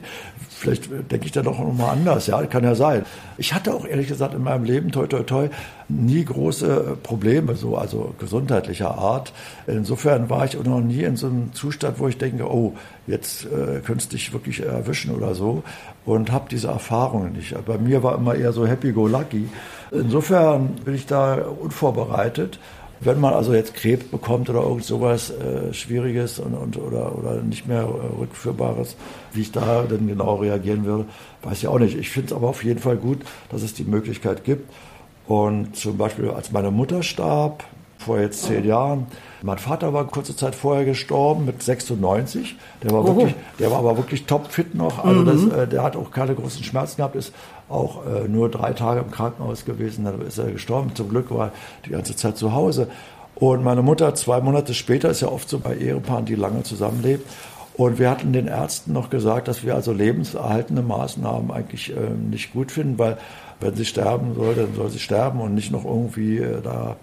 vielleicht 0.49 0.89
denke 1.11 1.25
ich 1.25 1.31
dann 1.31 1.45
doch 1.45 1.59
nochmal 1.59 1.91
anders, 1.91 2.27
ja, 2.27 2.45
kann 2.45 2.63
ja 2.63 2.75
sein. 2.75 3.05
Ich 3.37 3.53
hatte 3.53 3.73
auch 3.73 3.85
ehrlich 3.85 4.07
gesagt 4.07 4.33
in 4.33 4.43
meinem 4.43 4.63
Leben, 4.63 4.91
toi, 4.91 5.07
toi, 5.07 5.23
toi, 5.23 5.49
nie 5.89 6.23
große 6.23 6.97
Probleme, 7.03 7.55
so, 7.55 7.75
also 7.75 8.15
gesundheitlicher 8.19 8.97
Art. 8.97 9.33
Insofern 9.67 10.29
war 10.29 10.45
ich 10.45 10.57
auch 10.57 10.63
noch 10.63 10.81
nie 10.81 11.03
in 11.03 11.17
so 11.17 11.27
einem 11.27 11.53
Zustand, 11.53 11.99
wo 11.99 12.07
ich 12.07 12.17
denke, 12.17 12.49
oh, 12.49 12.73
jetzt 13.07 13.45
äh, 13.45 13.81
könntest 13.85 14.13
du 14.13 14.17
dich 14.17 14.31
wirklich 14.31 14.61
erwischen 14.61 15.13
oder 15.13 15.35
so 15.35 15.63
und 16.05 16.31
habe 16.31 16.47
diese 16.49 16.69
Erfahrungen 16.69 17.33
nicht. 17.33 17.53
Bei 17.65 17.77
mir 17.77 18.03
war 18.03 18.15
immer 18.15 18.35
eher 18.35 18.53
so 18.53 18.65
happy-go-lucky. 18.65 19.49
Insofern 19.91 20.75
bin 20.85 20.95
ich 20.95 21.05
da 21.05 21.35
unvorbereitet 21.35 22.59
wenn 23.03 23.19
man 23.19 23.33
also 23.33 23.53
jetzt 23.53 23.73
Krebs 23.73 24.05
bekommt 24.05 24.49
oder 24.49 24.61
irgend 24.61 24.83
sowas 24.83 25.31
äh, 25.31 25.73
Schwieriges 25.73 26.39
und, 26.39 26.53
und, 26.53 26.77
oder, 26.77 27.17
oder 27.17 27.41
nicht 27.41 27.67
mehr 27.67 27.81
äh, 27.81 28.19
Rückführbares, 28.19 28.95
wie 29.33 29.41
ich 29.41 29.51
da 29.51 29.83
denn 29.83 30.07
genau 30.07 30.35
reagieren 30.35 30.85
würde, 30.85 31.05
weiß 31.41 31.59
ich 31.59 31.67
auch 31.67 31.79
nicht. 31.79 31.97
Ich 31.97 32.09
finde 32.09 32.27
es 32.27 32.33
aber 32.33 32.49
auf 32.49 32.63
jeden 32.63 32.79
Fall 32.79 32.97
gut, 32.97 33.19
dass 33.49 33.63
es 33.63 33.73
die 33.73 33.83
Möglichkeit 33.83 34.43
gibt. 34.43 34.71
Und 35.27 35.75
zum 35.75 35.97
Beispiel, 35.97 36.29
als 36.29 36.51
meine 36.51 36.71
Mutter 36.71 37.03
starb, 37.03 37.63
vor 38.01 38.19
jetzt 38.19 38.43
zehn 38.43 38.65
Jahren, 38.65 39.07
mein 39.43 39.57
Vater 39.57 39.93
war 39.93 40.05
kurze 40.05 40.35
Zeit 40.35 40.55
vorher 40.55 40.85
gestorben 40.85 41.45
mit 41.45 41.63
96. 41.63 42.55
Der 42.83 42.91
war, 42.91 43.05
wirklich, 43.05 43.35
der 43.59 43.71
war 43.71 43.79
aber 43.79 43.97
wirklich 43.97 44.25
topfit 44.25 44.75
noch. 44.75 45.03
Also 45.03 45.23
das, 45.23 45.41
mhm. 45.41 45.51
äh, 45.51 45.67
der 45.67 45.83
hat 45.83 45.95
auch 45.95 46.11
keine 46.11 46.35
großen 46.35 46.63
Schmerzen 46.63 46.97
gehabt, 46.97 47.15
ist 47.15 47.33
auch 47.69 48.05
äh, 48.05 48.27
nur 48.27 48.49
drei 48.49 48.73
Tage 48.73 48.99
im 48.99 49.09
Krankenhaus 49.09 49.65
gewesen. 49.65 50.05
Dann 50.05 50.21
ist 50.21 50.37
er 50.37 50.51
gestorben. 50.51 50.91
Zum 50.93 51.09
Glück 51.09 51.31
war 51.31 51.47
er 51.47 51.51
die 51.85 51.89
ganze 51.91 52.15
Zeit 52.15 52.37
zu 52.37 52.53
Hause. 52.53 52.87
Und 53.35 53.63
meine 53.63 53.81
Mutter 53.81 54.13
zwei 54.13 54.41
Monate 54.41 54.73
später 54.73 55.09
ist 55.09 55.21
ja 55.21 55.29
oft 55.29 55.49
so 55.49 55.57
bei 55.59 55.75
Ehepaaren, 55.75 56.25
die 56.25 56.35
lange 56.35 56.63
zusammenleben. 56.63 57.23
Und 57.73 57.97
wir 57.97 58.11
hatten 58.11 58.33
den 58.33 58.47
Ärzten 58.47 58.93
noch 58.93 59.09
gesagt, 59.09 59.47
dass 59.47 59.63
wir 59.63 59.73
also 59.73 59.93
lebenserhaltende 59.93 60.83
Maßnahmen 60.83 61.49
eigentlich 61.49 61.89
äh, 61.95 62.09
nicht 62.11 62.53
gut 62.53 62.71
finden, 62.71 62.99
weil 62.99 63.17
wenn 63.59 63.75
sie 63.75 63.85
sterben 63.85 64.35
soll, 64.35 64.55
dann 64.55 64.75
soll 64.75 64.89
sie 64.89 64.99
sterben 64.99 65.39
und 65.39 65.55
nicht 65.55 65.71
noch 65.71 65.85
irgendwie 65.85 66.37
äh, 66.37 66.61
da 66.61 66.97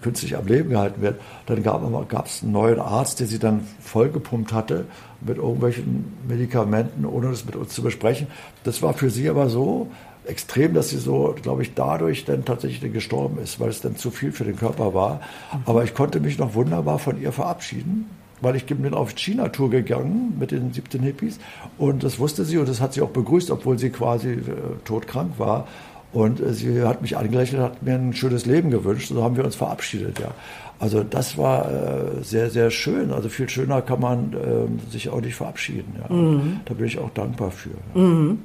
künstlich 0.00 0.36
am 0.36 0.46
Leben 0.46 0.70
gehalten 0.70 1.02
wird. 1.02 1.20
Dann 1.46 1.62
gab 1.62 2.26
es 2.26 2.42
einen 2.42 2.52
neuen 2.52 2.80
Arzt, 2.80 3.20
der 3.20 3.26
sie 3.26 3.38
dann 3.38 3.66
vollgepumpt 3.80 4.52
hatte 4.52 4.86
mit 5.20 5.38
irgendwelchen 5.38 6.12
Medikamenten, 6.28 7.04
ohne 7.04 7.30
das 7.30 7.44
mit 7.44 7.56
uns 7.56 7.74
zu 7.74 7.82
besprechen. 7.82 8.26
Das 8.64 8.82
war 8.82 8.94
für 8.94 9.10
sie 9.10 9.28
aber 9.28 9.48
so 9.48 9.88
extrem, 10.26 10.74
dass 10.74 10.88
sie 10.88 10.98
so, 10.98 11.34
glaube 11.40 11.62
ich, 11.62 11.74
dadurch 11.74 12.24
dann 12.24 12.44
tatsächlich 12.44 12.92
gestorben 12.92 13.38
ist, 13.42 13.60
weil 13.60 13.68
es 13.68 13.80
dann 13.80 13.96
zu 13.96 14.10
viel 14.10 14.32
für 14.32 14.44
den 14.44 14.56
Körper 14.56 14.94
war. 14.94 15.20
Aber 15.66 15.84
ich 15.84 15.94
konnte 15.94 16.20
mich 16.20 16.38
noch 16.38 16.54
wunderbar 16.54 16.98
von 16.98 17.20
ihr 17.20 17.32
verabschieden 17.32 18.08
weil 18.44 18.56
ich 18.56 18.66
bin 18.66 18.94
auf 18.94 19.14
China-Tour 19.14 19.70
gegangen 19.70 20.36
mit 20.38 20.50
den 20.50 20.72
17 20.72 21.02
Hippies 21.02 21.38
und 21.78 22.04
das 22.04 22.18
wusste 22.18 22.44
sie 22.44 22.58
und 22.58 22.68
das 22.68 22.80
hat 22.80 22.92
sie 22.92 23.00
auch 23.00 23.10
begrüßt, 23.10 23.50
obwohl 23.50 23.78
sie 23.78 23.90
quasi 23.90 24.32
äh, 24.32 24.40
todkrank 24.84 25.38
war. 25.38 25.66
Und 26.14 26.40
äh, 26.40 26.54
sie 26.54 26.82
hat 26.82 27.02
mich 27.02 27.16
angelächelt, 27.16 27.60
hat 27.60 27.82
mir 27.82 27.94
ein 27.94 28.14
schönes 28.14 28.46
Leben 28.46 28.70
gewünscht. 28.70 29.08
So 29.08 29.22
haben 29.22 29.36
wir 29.36 29.44
uns 29.44 29.56
verabschiedet, 29.56 30.20
ja. 30.20 30.30
Also 30.78 31.02
das 31.02 31.36
war 31.36 31.70
äh, 31.70 32.22
sehr, 32.22 32.50
sehr 32.50 32.70
schön. 32.70 33.12
Also 33.12 33.28
viel 33.28 33.48
schöner 33.48 33.82
kann 33.82 34.00
man 34.00 34.32
äh, 34.32 34.90
sich 34.90 35.08
auch 35.08 35.20
nicht 35.20 35.34
verabschieden. 35.34 35.94
Ja. 36.00 36.14
Mhm. 36.14 36.60
Da 36.64 36.74
bin 36.74 36.86
ich 36.86 36.98
auch 36.98 37.10
dankbar 37.10 37.50
für. 37.50 37.70
Ja. 37.94 38.00
Mhm. 38.00 38.38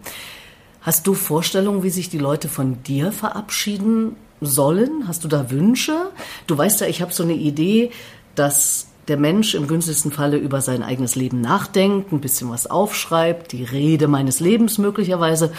Hast 0.82 1.08
du 1.08 1.14
Vorstellungen, 1.14 1.84
wie 1.84 1.90
sich 1.90 2.10
die 2.10 2.18
Leute 2.18 2.48
von 2.48 2.82
dir 2.84 3.12
verabschieden 3.12 4.16
sollen? 4.42 5.08
Hast 5.08 5.24
du 5.24 5.28
da 5.28 5.52
Wünsche? 5.52 6.12
Du 6.48 6.58
weißt 6.58 6.82
ja, 6.82 6.88
ich 6.88 7.02
habe 7.02 7.12
so 7.12 7.24
eine 7.24 7.34
Idee, 7.34 7.92
dass 8.36 8.89
der 9.10 9.18
Mensch 9.18 9.56
im 9.56 9.68
günstigsten 9.68 10.12
Falle 10.12 10.38
über 10.38 10.62
sein 10.62 10.84
eigenes 10.84 11.16
Leben 11.16 11.42
nachdenkt, 11.42 12.12
ein 12.12 12.22
bisschen 12.22 12.50
was 12.50 12.68
aufschreibt, 12.68 13.52
die 13.52 13.64
Rede 13.64 14.08
meines 14.08 14.40
Lebens 14.40 14.78
möglicherweise 14.78 15.52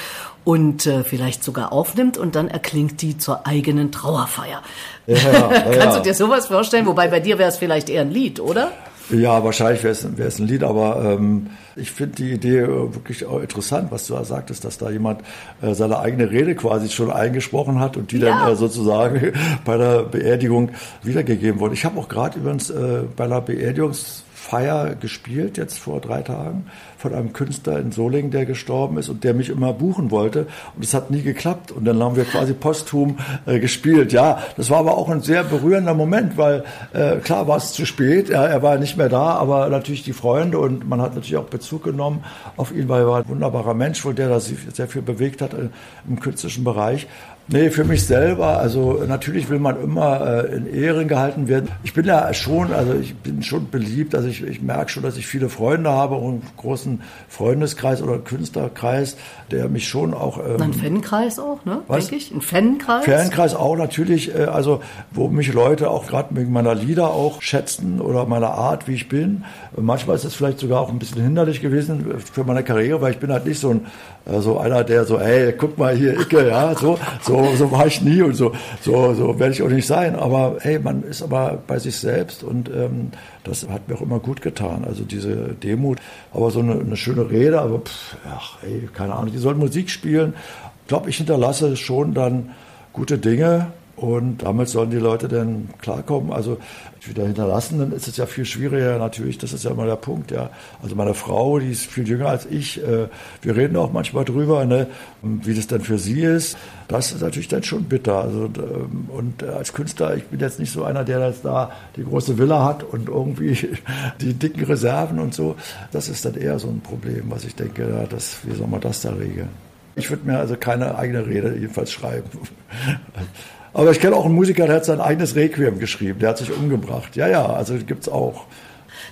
und 0.44 0.86
äh, 0.86 1.04
vielleicht 1.04 1.44
sogar 1.44 1.72
aufnimmt 1.72 2.16
und 2.16 2.34
dann 2.34 2.48
erklingt 2.48 3.02
die 3.02 3.18
zur 3.18 3.46
eigenen 3.46 3.92
Trauerfeier. 3.92 4.62
Ja, 5.06 5.16
ja, 5.16 5.48
Kannst 5.78 5.98
du 5.98 6.02
dir 6.02 6.14
sowas 6.14 6.46
vorstellen? 6.46 6.86
Wobei 6.86 7.08
bei 7.08 7.20
dir 7.20 7.38
wäre 7.38 7.48
es 7.48 7.58
vielleicht 7.58 7.90
eher 7.90 8.02
ein 8.02 8.10
Lied, 8.10 8.40
oder? 8.40 8.72
Ja, 9.12 9.42
wahrscheinlich 9.42 9.82
wäre 9.82 9.92
es, 9.92 10.38
ein 10.38 10.46
Lied, 10.46 10.62
aber 10.62 11.02
ähm, 11.04 11.48
ich 11.76 11.90
finde 11.90 12.16
die 12.16 12.32
Idee 12.32 12.60
äh, 12.60 12.94
wirklich 12.94 13.24
auch 13.26 13.40
interessant, 13.40 13.90
was 13.90 14.06
du 14.06 14.14
da 14.14 14.24
sagtest, 14.24 14.64
dass 14.64 14.78
da 14.78 14.90
jemand 14.90 15.22
äh, 15.62 15.74
seine 15.74 15.98
eigene 15.98 16.30
Rede 16.30 16.54
quasi 16.54 16.88
schon 16.88 17.10
eingesprochen 17.10 17.80
hat 17.80 17.96
und 17.96 18.12
die 18.12 18.18
ja. 18.18 18.30
dann 18.30 18.52
äh, 18.52 18.56
sozusagen 18.56 19.32
bei 19.64 19.76
der 19.76 20.04
Beerdigung 20.04 20.70
wiedergegeben 21.02 21.60
wurde. 21.60 21.74
Ich 21.74 21.84
habe 21.84 21.98
auch 21.98 22.08
gerade 22.08 22.38
übrigens 22.38 22.70
äh, 22.70 23.02
bei 23.16 23.24
einer 23.24 23.40
Beerdigungs 23.40 24.24
Feier 24.40 24.94
gespielt, 24.94 25.58
jetzt 25.58 25.78
vor 25.78 26.00
drei 26.00 26.22
Tagen, 26.22 26.66
von 26.96 27.14
einem 27.14 27.32
Künstler 27.32 27.78
in 27.78 27.92
Solingen, 27.92 28.30
der 28.30 28.46
gestorben 28.46 28.96
ist 28.96 29.08
und 29.10 29.22
der 29.22 29.34
mich 29.34 29.50
immer 29.50 29.72
buchen 29.74 30.10
wollte. 30.10 30.46
Und 30.74 30.82
es 30.82 30.94
hat 30.94 31.10
nie 31.10 31.22
geklappt. 31.22 31.70
Und 31.70 31.84
dann 31.84 32.02
haben 32.02 32.16
wir 32.16 32.24
quasi 32.24 32.54
posthum 32.54 33.18
äh, 33.46 33.60
gespielt. 33.60 34.12
Ja, 34.12 34.42
das 34.56 34.70
war 34.70 34.78
aber 34.78 34.96
auch 34.96 35.10
ein 35.10 35.20
sehr 35.20 35.44
berührender 35.44 35.94
Moment, 35.94 36.38
weil 36.38 36.64
äh, 36.92 37.16
klar 37.16 37.46
war 37.48 37.58
es 37.58 37.72
zu 37.72 37.84
spät. 37.84 38.30
Ja, 38.30 38.46
er 38.46 38.62
war 38.62 38.78
nicht 38.78 38.96
mehr 38.96 39.10
da, 39.10 39.34
aber 39.34 39.68
natürlich 39.68 40.02
die 40.04 40.14
Freunde 40.14 40.58
und 40.58 40.88
man 40.88 41.02
hat 41.02 41.14
natürlich 41.14 41.36
auch 41.36 41.44
Bezug 41.44 41.84
genommen 41.84 42.24
auf 42.56 42.72
ihn, 42.72 42.88
weil 42.88 43.02
er 43.02 43.08
war 43.08 43.18
ein 43.18 43.28
wunderbarer 43.28 43.74
Mensch, 43.74 44.04
wohl 44.04 44.14
der 44.14 44.30
da 44.30 44.40
sehr 44.40 44.88
viel 44.88 45.02
bewegt 45.02 45.42
hat 45.42 45.52
äh, 45.52 45.68
im 46.08 46.18
künstlerischen 46.18 46.64
Bereich. 46.64 47.06
Nee, 47.52 47.70
für 47.70 47.82
mich 47.82 48.06
selber, 48.06 48.58
also 48.58 49.02
natürlich 49.08 49.50
will 49.50 49.58
man 49.58 49.82
immer 49.82 50.44
äh, 50.44 50.56
in 50.56 50.72
Ehren 50.72 51.08
gehalten 51.08 51.48
werden. 51.48 51.68
Ich 51.82 51.94
bin 51.94 52.06
ja 52.06 52.32
schon, 52.32 52.72
also 52.72 52.94
ich 52.94 53.16
bin 53.16 53.42
schon 53.42 53.70
beliebt, 53.70 54.14
also 54.14 54.28
ich, 54.28 54.44
ich 54.44 54.62
merke 54.62 54.88
schon, 54.88 55.02
dass 55.02 55.16
ich 55.16 55.26
viele 55.26 55.48
Freunde 55.48 55.90
habe 55.90 56.14
und 56.14 56.30
einen 56.30 56.42
großen 56.56 57.02
Freundeskreis 57.28 58.02
oder 58.02 58.18
Künstlerkreis, 58.18 59.16
der 59.50 59.68
mich 59.68 59.88
schon 59.88 60.14
auch... 60.14 60.38
Ähm, 60.38 60.62
ein 60.62 60.72
Fankreis 60.72 61.40
auch, 61.40 61.64
ne? 61.64 61.82
Denke 61.90 62.14
ich, 62.14 62.30
ein 62.30 62.40
Fankreis? 62.40 63.04
Fankreis 63.04 63.54
auch 63.56 63.76
natürlich, 63.76 64.32
äh, 64.32 64.44
also 64.44 64.80
wo 65.10 65.26
mich 65.26 65.52
Leute 65.52 65.90
auch 65.90 66.06
gerade 66.06 66.36
wegen 66.36 66.52
meiner 66.52 66.76
Lieder 66.76 67.10
auch 67.10 67.42
schätzen 67.42 68.00
oder 68.00 68.26
meiner 68.26 68.50
Art, 68.50 68.86
wie 68.86 68.94
ich 68.94 69.08
bin. 69.08 69.44
Manchmal 69.76 70.14
ist 70.14 70.24
es 70.24 70.36
vielleicht 70.36 70.60
sogar 70.60 70.80
auch 70.80 70.90
ein 70.90 71.00
bisschen 71.00 71.20
hinderlich 71.22 71.60
gewesen 71.60 72.14
für 72.32 72.44
meine 72.44 72.62
Karriere, 72.62 73.00
weil 73.00 73.12
ich 73.12 73.18
bin 73.18 73.32
halt 73.32 73.46
nicht 73.46 73.58
so 73.58 73.70
ein 73.70 73.86
äh, 74.26 74.40
so 74.40 74.58
einer, 74.58 74.84
der 74.84 75.04
so, 75.04 75.20
hey, 75.20 75.54
guck 75.56 75.78
mal 75.78 75.94
hier, 75.94 76.18
Icke, 76.18 76.48
ja, 76.48 76.74
so, 76.74 76.98
so, 77.22 77.39
so 77.56 77.70
war 77.70 77.86
ich 77.86 78.00
nie 78.00 78.22
und 78.22 78.34
so, 78.34 78.52
so, 78.82 79.14
so 79.14 79.38
werde 79.38 79.52
ich 79.52 79.62
auch 79.62 79.68
nicht 79.68 79.86
sein. 79.86 80.16
Aber 80.16 80.56
hey, 80.60 80.78
man 80.78 81.02
ist 81.02 81.22
aber 81.22 81.62
bei 81.66 81.78
sich 81.78 81.96
selbst 81.96 82.42
und 82.42 82.68
ähm, 82.68 83.10
das 83.44 83.68
hat 83.68 83.88
mir 83.88 83.96
auch 83.96 84.02
immer 84.02 84.18
gut 84.18 84.42
getan. 84.42 84.84
Also 84.84 85.04
diese 85.04 85.54
Demut, 85.54 85.98
aber 86.32 86.50
so 86.50 86.60
eine, 86.60 86.80
eine 86.80 86.96
schöne 86.96 87.30
Rede, 87.30 87.60
aber 87.60 87.80
pff, 87.80 88.16
ach, 88.28 88.58
ey, 88.62 88.88
keine 88.92 89.14
Ahnung, 89.14 89.32
die 89.32 89.38
sollen 89.38 89.58
Musik 89.58 89.90
spielen. 89.90 90.34
Ich 90.82 90.88
glaube, 90.88 91.10
ich 91.10 91.16
hinterlasse 91.16 91.76
schon 91.76 92.14
dann 92.14 92.50
gute 92.92 93.18
Dinge 93.18 93.68
und 94.00 94.38
damit 94.38 94.70
sollen 94.70 94.88
die 94.88 94.96
Leute 94.96 95.28
dann 95.28 95.68
klarkommen. 95.82 96.32
Also 96.32 96.56
wieder 97.02 97.26
hinterlassen, 97.26 97.80
dann 97.80 97.92
ist 97.92 98.08
es 98.08 98.16
ja 98.16 98.24
viel 98.24 98.46
schwieriger 98.46 98.98
natürlich. 98.98 99.36
Das 99.36 99.52
ist 99.52 99.62
ja 99.64 99.72
immer 99.72 99.84
der 99.84 99.96
Punkt. 99.96 100.30
Ja. 100.30 100.48
Also 100.82 100.96
meine 100.96 101.12
Frau, 101.12 101.58
die 101.58 101.70
ist 101.70 101.84
viel 101.84 102.08
jünger 102.08 102.28
als 102.28 102.46
ich. 102.46 102.82
Äh, 102.82 103.08
wir 103.42 103.56
reden 103.56 103.76
auch 103.76 103.92
manchmal 103.92 104.24
drüber, 104.24 104.64
ne, 104.64 104.86
wie 105.20 105.52
das 105.52 105.66
dann 105.66 105.82
für 105.82 105.98
sie 105.98 106.22
ist. 106.22 106.56
Das 106.88 107.12
ist 107.12 107.20
natürlich 107.20 107.48
dann 107.48 107.62
schon 107.62 107.84
bitter. 107.84 108.22
Also, 108.22 108.44
ähm, 108.44 109.08
und 109.08 109.44
als 109.44 109.74
Künstler, 109.74 110.16
ich 110.16 110.24
bin 110.24 110.40
jetzt 110.40 110.58
nicht 110.58 110.72
so 110.72 110.84
einer, 110.84 111.04
der 111.04 111.26
jetzt 111.26 111.44
da 111.44 111.70
die 111.96 112.04
große 112.04 112.38
Villa 112.38 112.64
hat 112.64 112.82
und 112.82 113.08
irgendwie 113.10 113.68
die 114.22 114.32
dicken 114.32 114.64
Reserven 114.64 115.18
und 115.18 115.34
so. 115.34 115.56
Das 115.92 116.08
ist 116.08 116.24
dann 116.24 116.36
eher 116.36 116.58
so 116.58 116.68
ein 116.68 116.80
Problem, 116.80 117.24
was 117.28 117.44
ich 117.44 117.54
denke, 117.54 117.86
ja, 117.86 118.06
das, 118.06 118.38
wie 118.44 118.56
soll 118.56 118.66
man 118.66 118.80
das 118.80 119.02
da 119.02 119.10
regeln? 119.10 119.50
Ich 119.94 120.08
würde 120.08 120.26
mir 120.26 120.38
also 120.38 120.56
keine 120.56 120.96
eigene 120.96 121.26
Rede 121.26 121.54
jedenfalls 121.54 121.92
schreiben. 121.92 122.30
Aber 123.72 123.90
ich 123.90 124.00
kenne 124.00 124.16
auch 124.16 124.24
einen 124.24 124.34
Musiker, 124.34 124.66
der 124.66 124.76
hat 124.76 124.84
sein 124.84 125.00
eigenes 125.00 125.36
Requiem 125.36 125.78
geschrieben. 125.78 126.18
Der 126.18 126.30
hat 126.30 126.38
sich 126.38 126.52
umgebracht. 126.52 127.16
Ja, 127.16 127.28
ja, 127.28 127.46
also 127.46 127.74
gibt's 127.74 128.08
auch. 128.08 128.44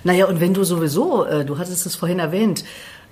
Naja, 0.03 0.25
und 0.25 0.39
wenn 0.41 0.53
du 0.53 0.63
sowieso, 0.63 1.25
äh, 1.25 1.45
du 1.45 1.57
hattest 1.57 1.85
es 1.85 1.95
vorhin 1.95 2.19
erwähnt, 2.19 2.63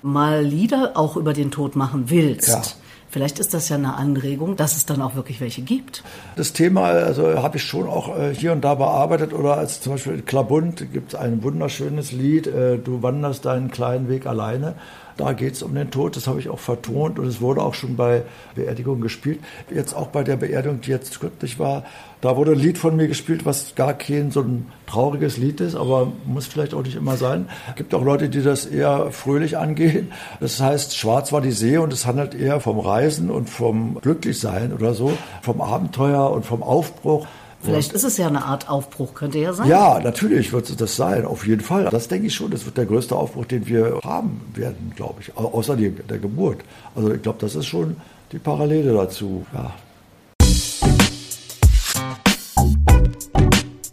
mal 0.02 0.42
Lieder 0.42 0.92
auch 0.94 1.16
über 1.16 1.32
den 1.32 1.50
Tod 1.50 1.76
machen 1.76 2.04
willst, 2.08 2.48
ja. 2.48 2.62
Vielleicht 3.10 3.38
ist 3.38 3.54
das 3.54 3.70
ja 3.70 3.76
eine 3.76 3.94
Anregung, 3.94 4.56
dass 4.56 4.76
es 4.76 4.84
dann 4.84 5.00
auch 5.00 5.14
wirklich 5.14 5.40
welche 5.40 5.62
gibt. 5.62 6.02
Das 6.36 6.52
Thema 6.52 6.84
also 6.84 7.42
habe 7.42 7.56
ich 7.56 7.62
schon 7.62 7.86
auch 7.86 8.14
äh, 8.18 8.34
hier 8.34 8.52
und 8.52 8.60
da 8.60 8.74
bearbeitet 8.74 9.32
oder 9.32 9.56
als 9.56 9.80
zum 9.80 9.94
Beispiel 9.94 10.20
Klabund 10.20 10.92
gibt 10.92 11.14
es 11.14 11.18
ein 11.18 11.42
wunderschönes 11.42 12.12
Lied, 12.12 12.46
äh, 12.46 12.76
Du 12.76 13.02
wanderst 13.02 13.46
deinen 13.46 13.70
kleinen 13.70 14.10
Weg 14.10 14.26
alleine. 14.26 14.74
Da 15.18 15.32
geht 15.32 15.54
es 15.54 15.64
um 15.64 15.74
den 15.74 15.90
Tod, 15.90 16.14
das 16.14 16.28
habe 16.28 16.38
ich 16.38 16.48
auch 16.48 16.60
vertont 16.60 17.18
und 17.18 17.26
es 17.26 17.40
wurde 17.40 17.60
auch 17.60 17.74
schon 17.74 17.96
bei 17.96 18.22
Beerdigungen 18.54 19.00
gespielt. 19.00 19.40
Jetzt 19.68 19.92
auch 19.92 20.06
bei 20.06 20.22
der 20.22 20.36
Beerdigung, 20.36 20.80
die 20.80 20.90
jetzt 20.90 21.18
kürzlich 21.18 21.58
war, 21.58 21.84
da 22.20 22.36
wurde 22.36 22.52
ein 22.52 22.58
Lied 22.58 22.78
von 22.78 22.94
mir 22.94 23.08
gespielt, 23.08 23.44
was 23.44 23.74
gar 23.74 23.94
kein 23.94 24.30
so 24.30 24.42
ein 24.42 24.66
trauriges 24.86 25.36
Lied 25.36 25.60
ist, 25.60 25.74
aber 25.74 26.12
muss 26.24 26.46
vielleicht 26.46 26.72
auch 26.72 26.84
nicht 26.84 26.94
immer 26.94 27.16
sein. 27.16 27.48
Es 27.70 27.74
gibt 27.74 27.94
auch 27.94 28.04
Leute, 28.04 28.28
die 28.28 28.42
das 28.42 28.64
eher 28.64 29.10
fröhlich 29.10 29.58
angehen. 29.58 30.12
Das 30.38 30.60
heißt, 30.60 30.96
schwarz 30.96 31.32
war 31.32 31.40
die 31.40 31.50
See 31.50 31.78
und 31.78 31.92
es 31.92 32.06
handelt 32.06 32.36
eher 32.36 32.60
vom 32.60 32.78
Reisen 32.78 33.28
und 33.28 33.50
vom 33.50 34.00
Glücklichsein 34.00 34.72
oder 34.72 34.94
so, 34.94 35.12
vom 35.42 35.60
Abenteuer 35.60 36.30
und 36.30 36.46
vom 36.46 36.62
Aufbruch. 36.62 37.26
Vielleicht 37.60 37.92
ist 37.92 38.04
es 38.04 38.16
ja 38.16 38.28
eine 38.28 38.44
Art 38.44 38.68
Aufbruch, 38.68 39.14
könnte 39.14 39.38
ja 39.38 39.52
sein. 39.52 39.68
Ja, 39.68 39.98
natürlich 40.00 40.52
wird 40.52 40.70
es 40.70 40.76
das 40.76 40.96
sein, 40.96 41.24
auf 41.24 41.46
jeden 41.46 41.62
Fall. 41.62 41.88
Das 41.90 42.08
denke 42.08 42.28
ich 42.28 42.34
schon, 42.34 42.50
das 42.50 42.64
wird 42.64 42.76
der 42.76 42.86
größte 42.86 43.16
Aufbruch, 43.16 43.46
den 43.46 43.66
wir 43.66 44.00
haben 44.04 44.40
werden, 44.54 44.92
glaube 44.94 45.20
ich, 45.20 45.36
außer 45.36 45.76
die, 45.76 45.90
der 45.90 46.18
Geburt. 46.18 46.58
Also 46.94 47.12
ich 47.12 47.22
glaube, 47.22 47.38
das 47.40 47.56
ist 47.56 47.66
schon 47.66 47.96
die 48.32 48.38
Parallele 48.38 48.92
dazu. 48.92 49.44
Ja. 49.52 49.74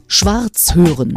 Schwarz 0.08 0.76
hören. 0.76 1.16